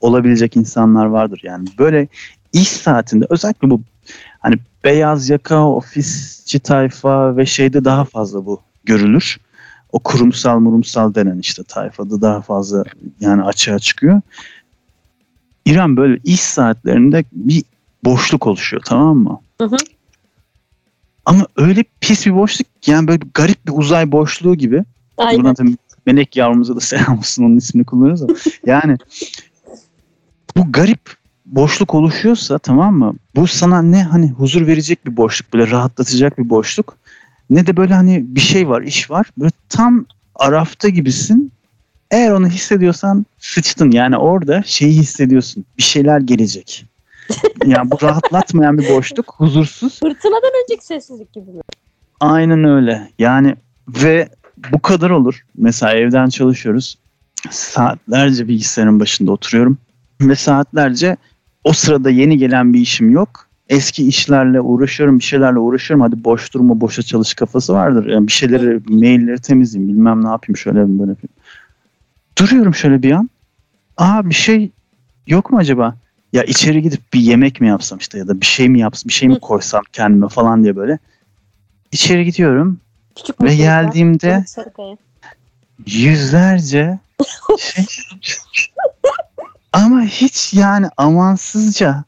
[0.00, 2.08] olabilecek insanlar vardır yani böyle
[2.52, 3.80] iş saatinde özellikle bu
[4.44, 9.38] hani beyaz yaka ofisçi tayfa ve şeyde daha fazla bu görülür.
[9.92, 12.84] O kurumsal murumsal denen işte tayfada daha fazla
[13.20, 14.20] yani açığa çıkıyor.
[15.66, 17.64] İran böyle iş saatlerinde bir
[18.04, 19.40] boşluk oluşuyor tamam mı?
[19.60, 19.76] Hı hı.
[21.26, 24.84] Ama öyle pis bir boşluk yani böyle garip bir uzay boşluğu gibi.
[25.16, 25.38] Aynen.
[25.38, 25.76] Buradan tabii
[26.06, 28.34] Melek yavrumuza da selam olsun onun ismini kullanırız ama.
[28.66, 28.98] Yani
[30.56, 33.14] bu garip boşluk oluşuyorsa tamam mı?
[33.36, 36.96] Bu sana ne hani huzur verecek bir boşluk böyle rahatlatacak bir boşluk.
[37.50, 39.26] Ne de böyle hani bir şey var iş var.
[39.38, 41.52] Böyle tam arafta gibisin.
[42.10, 43.90] Eğer onu hissediyorsan sıçtın.
[43.90, 45.64] Yani orada şeyi hissediyorsun.
[45.78, 46.86] Bir şeyler gelecek.
[47.66, 49.34] yani bu rahatlatmayan bir boşluk.
[49.36, 50.00] Huzursuz.
[50.00, 51.60] Fırtınadan önceki sessizlik gibi mi?
[52.20, 53.10] Aynen öyle.
[53.18, 53.56] Yani
[53.88, 54.28] ve
[54.72, 55.46] bu kadar olur.
[55.56, 56.98] Mesela evden çalışıyoruz.
[57.50, 59.78] Saatlerce bilgisayarın başında oturuyorum.
[60.20, 61.16] Ve saatlerce
[61.64, 63.46] o sırada yeni gelen bir işim yok.
[63.68, 66.02] Eski işlerle uğraşıyorum, bir şeylerle uğraşıyorum.
[66.02, 68.06] Hadi boş durma, boşa çalış kafası vardır.
[68.06, 71.34] Yani bir şeyleri, mailleri temizleyeyim, bilmem ne yapayım, şöyle böyle yapayım.
[72.38, 73.30] Duruyorum şöyle bir an.
[73.96, 74.70] Aa bir şey
[75.26, 75.94] yok mu acaba?
[76.32, 79.12] Ya içeri gidip bir yemek mi yapsam işte ya da bir şey mi yapsam, bir
[79.12, 80.98] şey mi koysam kendime falan diye böyle.
[81.92, 82.80] İçeri gidiyorum
[83.16, 84.44] Küçük ve geldiğimde
[85.86, 86.98] yüzlerce
[87.58, 87.84] şey
[89.74, 92.04] ama hiç yani amansızca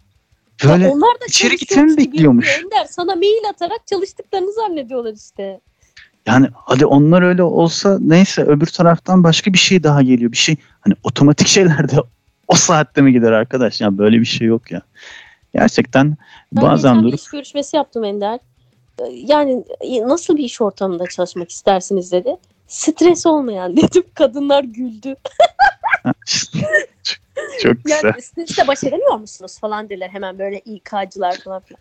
[0.64, 2.58] böyle Ya onlar da içeri gitmemi bekliyormuş.
[2.58, 5.60] Ender sana mail atarak çalıştıklarını zannediyorlar işte.
[6.26, 10.32] Yani hadi onlar öyle olsa neyse öbür taraftan başka bir şey daha geliyor.
[10.32, 11.96] Bir şey hani otomatik şeyler de
[12.48, 13.80] o saatte mi gider arkadaş?
[13.80, 14.82] Ya böyle bir şey yok ya.
[15.54, 16.16] Gerçekten
[16.52, 18.38] Ben bazen durup iş görüşmesi yaptım Ender.
[19.12, 19.64] Yani
[20.06, 22.36] nasıl bir iş ortamında çalışmak istersiniz dedi.
[22.66, 24.02] Stres olmayan dedim.
[24.14, 25.16] Kadınlar güldü.
[27.62, 28.00] çok, güzel.
[28.04, 31.80] Yani stresle baş edemiyor musunuz falan dediler hemen böyle İK'cılar falan filan.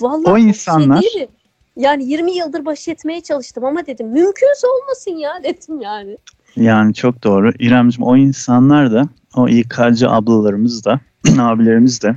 [0.00, 1.28] Vallahi O bir insanlar- Şey değilim.
[1.76, 6.18] yani 20 yıldır baş etmeye çalıştım ama dedim mümkünse olmasın ya dedim yani.
[6.56, 7.52] Yani çok doğru.
[7.58, 11.00] İremciğim o insanlar da o İK'cı ablalarımız da
[11.38, 12.16] abilerimiz de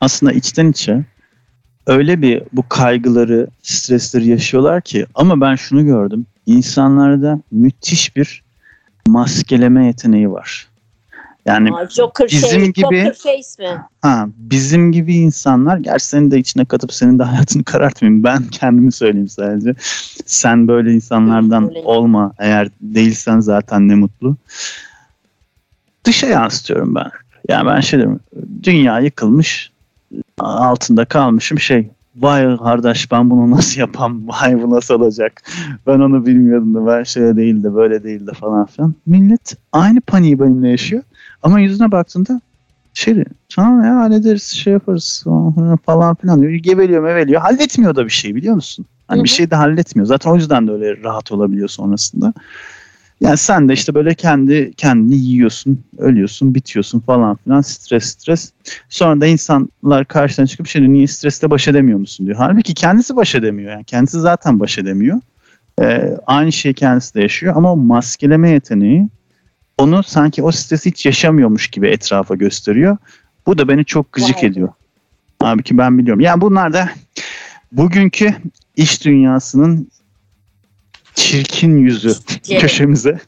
[0.00, 1.04] aslında içten içe
[1.86, 6.26] öyle bir bu kaygıları, stresleri yaşıyorlar ki ama ben şunu gördüm.
[6.46, 8.43] İnsanlarda müthiş bir
[9.08, 10.68] maskeleme yeteneği var.
[11.46, 13.80] Yani Aa, Joker bizim şey, gibi- Joker face mi?
[14.02, 18.24] Ha, bizim gibi insanlar, gerçi senin de içine katıp senin de hayatını karartmayayım.
[18.24, 19.74] Ben kendimi söyleyeyim sadece.
[20.26, 22.32] Sen böyle insanlardan olma.
[22.38, 24.36] Eğer değilsen zaten ne mutlu.
[26.04, 27.10] Dışa yansıtıyorum ben.
[27.48, 28.20] Yani ben şey diyorum.
[28.62, 29.70] Dünya yıkılmış.
[30.38, 31.90] Altında kalmışım şey.
[32.16, 34.28] Vay kardeş ben bunu nasıl yapam?
[34.28, 35.42] Vay bu nasıl olacak?
[35.86, 38.94] Ben onu bilmiyordum da ben şöyle değil de böyle değil de falan filan.
[39.06, 41.02] Millet aynı paniği benimle yaşıyor.
[41.42, 42.40] Ama yüzüne baktığında
[42.94, 43.24] şey
[43.56, 45.24] tamam ya hallederiz şey yaparız
[45.86, 46.52] falan filan diyor.
[46.52, 47.40] Geveliyor meveliyor.
[47.40, 48.86] Halletmiyor da bir şey biliyor musun?
[49.08, 50.06] Hani bir şey de halletmiyor.
[50.06, 52.32] Zaten o yüzden de öyle rahat olabiliyor sonrasında.
[53.20, 58.52] Yani sen de işte böyle kendi kendini yiyorsun, ölüyorsun, bitiyorsun falan filan stres stres.
[58.88, 62.38] Sonra da insanlar karşına çıkıp diyor, niye stresle baş edemiyor musun diyor.
[62.38, 63.72] Halbuki kendisi baş edemiyor.
[63.72, 65.20] Yani kendisi zaten baş edemiyor.
[65.82, 69.08] Ee, aynı şeyi kendisi de yaşıyor ama maskeleme yeteneği
[69.78, 72.96] onu sanki o stresi hiç yaşamıyormuş gibi etrafa gösteriyor.
[73.46, 74.46] Bu da beni çok gıcık be.
[74.46, 74.68] ediyor.
[75.42, 76.20] Halbuki ben biliyorum.
[76.20, 76.88] Yani bunlar da
[77.72, 78.34] bugünkü
[78.76, 79.88] iş dünyasının
[81.14, 82.12] çirkin yüzü
[82.50, 82.60] Evet.
[82.60, 83.20] köşemize.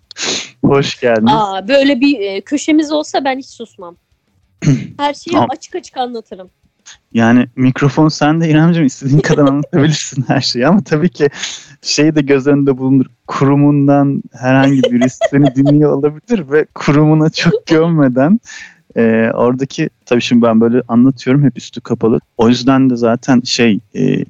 [0.65, 1.33] Hoş geldiniz.
[1.35, 3.97] Aa, böyle bir e, köşemiz olsa ben hiç susmam.
[4.99, 6.51] Her şeyi Ama- açık açık anlatırım.
[7.13, 11.29] Yani mikrofon sende İremciğim istediğin kadar anlatabilirsin her şeyi ama tabii ki
[11.83, 13.07] şeyi de göz önünde bulundur.
[13.27, 18.41] Kurumundan herhangi birisi seni dinliyor olabilir ve kurumuna çok gömmeden
[18.97, 22.21] e, oradaki tabii şimdi ben böyle anlatıyorum hep üstü kapalı.
[22.37, 24.25] O yüzden de zaten şey e,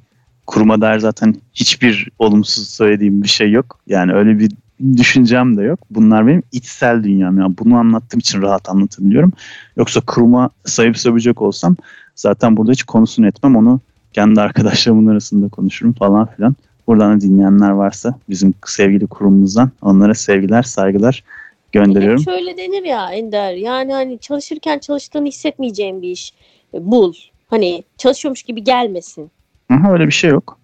[0.47, 3.79] kuruma dair zaten hiçbir olumsuz söylediğim bir şey yok.
[3.87, 4.51] Yani öyle bir
[4.97, 5.81] düşüncem de yok.
[5.91, 7.39] Bunlar benim içsel dünyam.
[7.39, 9.33] Yani bunu anlattığım için rahat anlatabiliyorum.
[9.77, 11.77] Yoksa kuruma sayıp sövecek olsam
[12.15, 13.57] zaten burada hiç konusunu etmem.
[13.57, 13.81] Onu
[14.13, 16.57] kendi arkadaşlarımın arasında konuşurum falan filan.
[16.87, 21.25] Buradan da dinleyenler varsa bizim sevgili kurumumuzdan onlara sevgiler, saygılar
[21.73, 22.21] gönderiyorum.
[22.21, 23.53] Hep şöyle denir ya Ender.
[23.53, 26.33] Yani hani çalışırken çalıştığını hissetmeyeceğin bir iş
[26.75, 27.15] e, bul.
[27.51, 29.31] Hani çalışıyormuş gibi gelmesin.
[29.71, 30.59] Aha, öyle bir şey yok.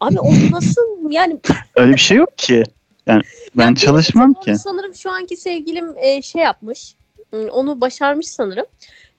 [0.00, 1.40] Abi o nasıl yani
[1.76, 2.62] Öyle bir şey yok ki.
[3.06, 3.22] Yani
[3.56, 4.56] ben Ya benim çalışmam ki.
[4.56, 6.94] Sanırım şu anki sevgilim e, şey yapmış.
[7.30, 8.66] Hmm, Onu başarmış sanırım.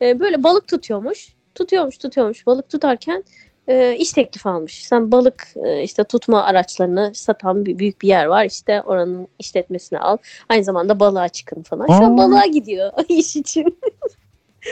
[0.01, 1.27] E, böyle balık tutuyormuş.
[1.55, 2.47] Tutuyormuş tutuyormuş.
[2.47, 3.23] Balık tutarken
[3.67, 4.85] e, iş teklifi almış.
[4.85, 8.45] Sen balık e, işte tutma araçlarını satan bir, büyük bir yer var.
[8.45, 10.17] İşte oranın işletmesini al.
[10.49, 11.87] Aynı zamanda balığa çıkın falan.
[11.87, 13.79] Şu an balığa gidiyor iş için.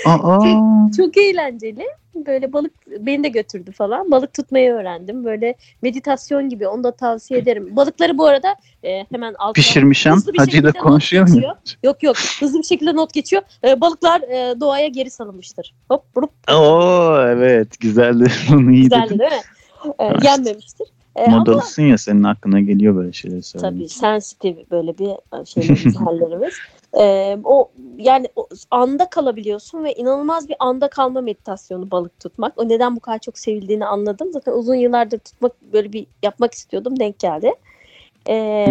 [0.06, 0.40] Aa,
[0.98, 1.86] Çok eğlenceli.
[2.16, 4.12] Böyle balık beni de götürdü falan.
[4.12, 5.26] Balık tutmayı öğrendim.
[5.26, 6.68] Böyle meditasyon gibi.
[6.68, 7.76] Onu da tavsiye ederim.
[7.76, 10.14] Balıkları bu arada e, hemen altına pişirmişim.
[10.14, 11.42] hızlı bir Hacı da şekilde not konuşuyor mu?
[11.84, 12.16] Yok yok.
[12.40, 13.42] Hızlı bir şekilde not geçiyor.
[13.64, 15.74] E, balıklar e, doğaya geri salınmıştır.
[15.90, 18.32] Hop vurup Oo evet güzeldi.
[18.50, 19.20] Bunu iyi güzeldi dedin.
[19.20, 19.38] değil mi?
[20.00, 20.24] E, Evet.
[20.26, 20.88] yenmemiştir.
[21.16, 23.92] E, ama Modalısın ya senin aklına geliyor böyle şeyler tabii söylemek.
[23.92, 25.10] sensitif böyle bir
[25.42, 26.54] e, şeylerimiz, hallerimiz.
[27.00, 32.54] E, o yani o, anda kalabiliyorsun ve inanılmaz bir anda kalma meditasyonu balık tutmak.
[32.58, 34.32] O neden bu kadar çok sevildiğini anladım.
[34.32, 37.00] Zaten uzun yıllardır tutmak böyle bir yapmak istiyordum.
[37.00, 37.52] Denk geldi.
[38.30, 38.68] E,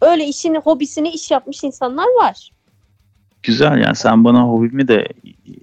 [0.00, 2.50] öyle işini, hobisini iş yapmış insanlar var.
[3.42, 5.08] Güzel yani sen bana hobimi de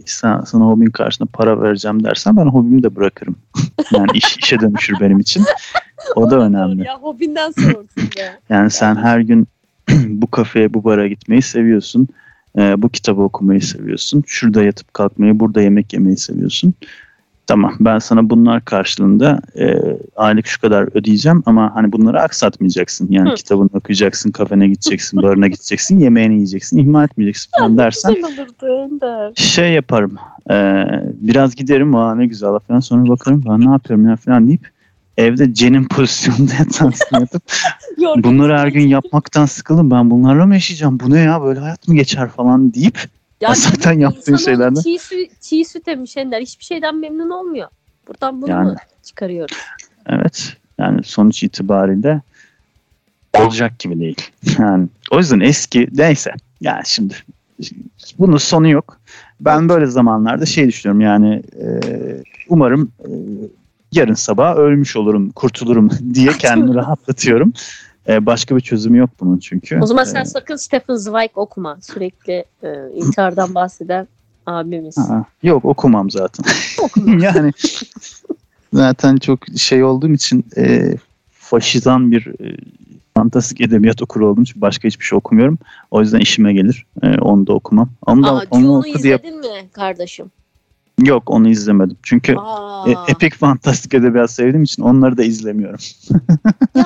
[0.05, 3.35] sen, sana hobin karşına para vereceğim dersen ben hobimi de bırakırım.
[3.93, 5.43] Yani iş işe dönüşür benim için.
[6.15, 6.85] O da önemli.
[6.85, 8.39] Ya hobinden sorulsun be.
[8.49, 9.47] Yani sen her gün
[10.21, 12.07] bu kafeye bu bara gitmeyi seviyorsun.
[12.57, 14.23] Ee, bu kitabı okumayı seviyorsun.
[14.27, 16.73] Şurada yatıp kalkmayı, burada yemek yemeyi seviyorsun.
[17.47, 19.75] Tamam ben sana bunlar karşılığında e,
[20.15, 23.07] aylık şu kadar ödeyeceğim ama hani bunları aksatmayacaksın.
[23.11, 23.35] Yani Hı.
[23.35, 30.17] kitabını okuyacaksın, kafene gideceksin, barına gideceksin, yemeğini yiyeceksin, ihmal etmeyeceksin falan dersen olurdu şey yaparım.
[30.51, 34.76] e, biraz giderim aa ne güzel falan sonra bakarım ben ne yapıyorum ya falan deyip
[35.17, 37.43] evde cenin pozisyonunda yatansın yatıp
[38.23, 41.95] bunları her gün yapmaktan sıkıldım ben bunlarla mı yaşayacağım bu ne ya böyle hayat mı
[41.95, 42.99] geçer falan deyip
[43.41, 46.41] Ya zaten yaptığın şeylerden- Çiğ, sü, çiğ süt emmiş Ender.
[46.41, 47.67] Hiçbir şeyden memnun olmuyor.
[48.07, 48.67] Buradan bunu Yani.
[48.69, 49.57] mu çıkarıyoruz?
[50.05, 50.53] Evet.
[50.77, 52.21] Yani sonuç itibariyle
[53.39, 54.21] olacak gibi değil.
[54.59, 56.31] Yani o yüzden eski neyse.
[56.61, 57.15] Yani şimdi
[58.19, 58.97] bunun sonu yok.
[59.41, 61.65] Ben böyle zamanlarda şey düşünüyorum yani e,
[62.49, 63.09] umarım e,
[63.91, 67.53] yarın sabah ölmüş olurum, kurtulurum diye kendimi rahatlatıyorum.
[68.07, 69.79] E, başka bir çözümü yok bunun çünkü.
[69.81, 71.77] O zaman sen sakın Stephen Zweig okuma.
[71.81, 74.07] Sürekli e, intihardan bahseden
[74.45, 74.97] abimiz.
[74.97, 76.45] Aa, yok okumam zaten.
[76.83, 77.15] Okuma.
[77.25, 77.51] yani
[78.73, 80.95] zaten çok şey olduğum için e,
[81.31, 82.57] faşizan bir e,
[83.13, 85.59] fantastik edebiyat okuru olduğum için başka hiçbir şey okumuyorum.
[85.91, 86.85] O yüzden işime gelir.
[87.03, 87.89] E, onu da okumam.
[88.05, 90.31] Onu da Aa, onu oku diye izledin mi kardeşim?
[91.05, 91.97] Yok onu izlemedim.
[92.03, 95.79] Çünkü Aa, e, epik fantastik edebiyat sevdiğim için onları da izlemiyorum.
[96.75, 96.85] ya,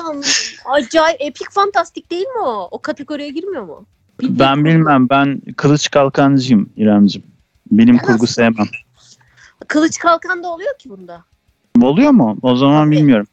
[0.64, 2.68] acayip epik fantastik değil mi o?
[2.70, 3.86] O kategoriye girmiyor mu?
[4.20, 7.22] Bildiğin Ben bilmem ben kılıç kalkancıyım İremcim.
[7.70, 8.66] Bilim kurgu sevmem.
[9.68, 11.24] Kılıç kalkan da oluyor ki bunda.
[11.82, 12.36] Oluyor mu?
[12.42, 12.96] O zaman Tabii.
[12.96, 13.26] bilmiyorum.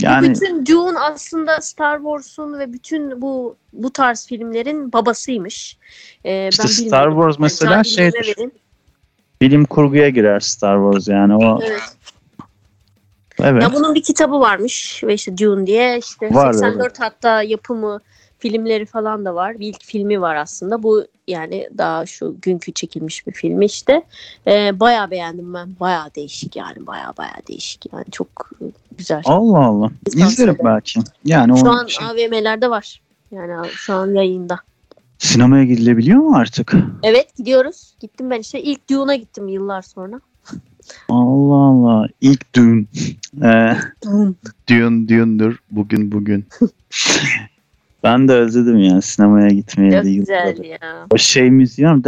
[0.00, 5.78] Bu Yani bütün Dune aslında Star Wars'un ve bütün bu bu tarz filmlerin babasıymış.
[6.24, 7.10] Ee, İşte ben Star.
[7.10, 8.52] Wars mesela verin.
[9.40, 11.80] Bilim kurguya girer Star Wars yani o Evet.
[13.40, 13.62] evet.
[13.62, 18.00] Ya bunun bir kitabı varmış ve işte Dune diye işte Var, 84 hatta yapımı
[18.38, 19.58] filmleri falan da var.
[19.60, 20.82] Bir ilk filmi var aslında.
[20.82, 24.02] Bu yani daha şu günkü çekilmiş bir filmi işte.
[24.46, 25.68] Ee, bayağı beğendim ben.
[25.80, 26.86] Bayağı değişik yani.
[26.86, 28.04] Bayağı bayağı değişik yani.
[28.12, 28.50] Çok
[28.98, 29.22] güzel.
[29.24, 29.90] Allah Allah.
[30.06, 31.00] İzlerim belki.
[31.24, 33.00] Yani Şu an şey- AVM'lerde var.
[33.30, 34.58] Yani şu an yayında.
[35.24, 36.74] Sinemaya gidilebiliyor mu artık?
[37.02, 37.94] Evet gidiyoruz.
[38.00, 38.62] Gittim ben işte.
[38.62, 40.20] ilk Dune'a gittim yıllar sonra.
[41.08, 42.06] Allah Allah.
[42.20, 42.88] İlk düğün.
[43.42, 44.32] Ee, Dune.
[44.68, 45.58] düğün düğündür.
[45.70, 46.44] Bugün bugün.
[48.02, 50.64] ben de özledim yani sinemaya gitmeye Çok güzel yıllardır.
[50.64, 51.06] ya.
[51.10, 52.02] O şey müziği var?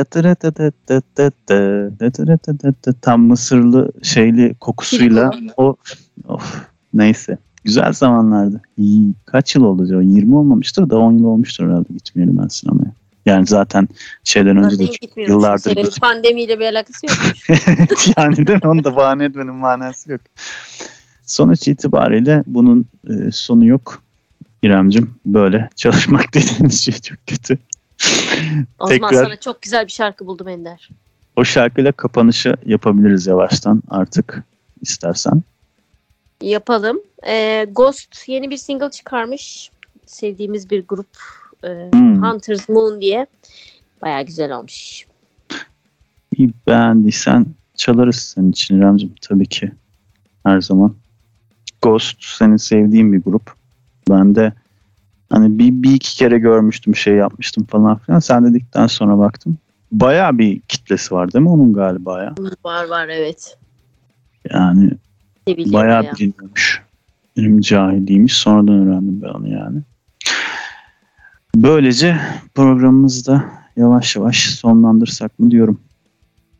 [3.01, 5.77] Tam Mısırlı şeyli kokusuyla o
[6.29, 7.39] of neyse.
[7.65, 8.61] Güzel zamanlardı.
[9.27, 10.03] Kaç yıl oldu acaba?
[10.03, 12.93] 20 olmamıştır da 10 yıl olmuştur herhalde gitmeyelim ben sinemaya.
[13.27, 13.89] Yani zaten
[14.25, 14.85] şeyden önce de
[15.17, 15.91] yıllardır gittim.
[16.01, 17.17] pandemiyle bir alakası yok.
[18.17, 18.61] yani mi?
[18.65, 20.21] Onu da bahane etmenin manası yok.
[21.27, 24.03] Sonuç itibariyle bunun e, sonu yok.
[24.63, 27.59] İremcim böyle çalışmak dediğiniz şey çok kötü.
[28.79, 30.91] O zaman Tekrar- sana çok güzel bir şarkı buldum Ender.
[31.37, 34.43] O şarkıyla kapanışı yapabiliriz yavaştan artık
[34.81, 35.43] istersen.
[36.41, 37.01] Yapalım.
[37.27, 39.71] Ee, Ghost yeni bir single çıkarmış.
[40.07, 41.07] Sevdiğimiz bir grup.
[41.67, 42.23] Ee, Hmm.
[42.23, 43.27] Hunter's Moon diye.
[44.03, 45.07] Baya güzel olmuş.
[46.37, 49.73] İyi beğendiysen çalarız senin için İremcim tabii ki.
[50.45, 50.95] Her zaman.
[51.83, 53.53] Ghost senin sevdiğin bir grup.
[54.11, 54.53] Ben de
[55.31, 58.19] hani bir, bir iki kere görmüştüm şey yapmıştım falan filan.
[58.19, 59.59] Sen dedikten sonra baktım.
[59.93, 62.35] Bayağı bir kitlesi var değil mi onun galiba ya?
[62.65, 63.59] Var var evet.
[64.51, 64.91] Yani
[65.49, 66.13] bayağı.
[66.13, 66.83] biliniyormuş.
[67.37, 68.37] Benim cahiliymiş.
[68.37, 69.81] Sonradan öğrendim ben onu yani.
[71.63, 72.17] Böylece
[72.55, 73.45] programımızı da
[73.77, 75.81] yavaş yavaş sonlandırsak mı diyorum.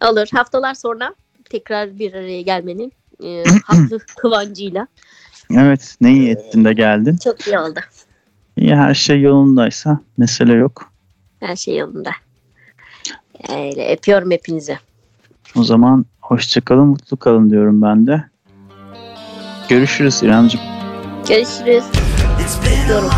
[0.01, 0.29] Alır.
[0.33, 2.93] Haftalar sonra tekrar bir araya gelmenin
[3.25, 4.87] e, haklı kıvancıyla.
[5.51, 7.17] Evet ne iyi ettin de geldin.
[7.25, 7.81] Çok iyi oldu.
[8.57, 10.93] İyi her şey yolundaysa mesele yok.
[11.41, 12.11] Her şey yolunda.
[13.49, 14.79] Öyle öpüyorum hepinizi.
[15.57, 18.25] O zaman hoşçakalın, mutlu kalın diyorum ben de.
[19.69, 20.67] Görüşürüz İremciğim.
[21.29, 21.85] Görüşürüz.
[22.85, 23.11] Öpüyorum.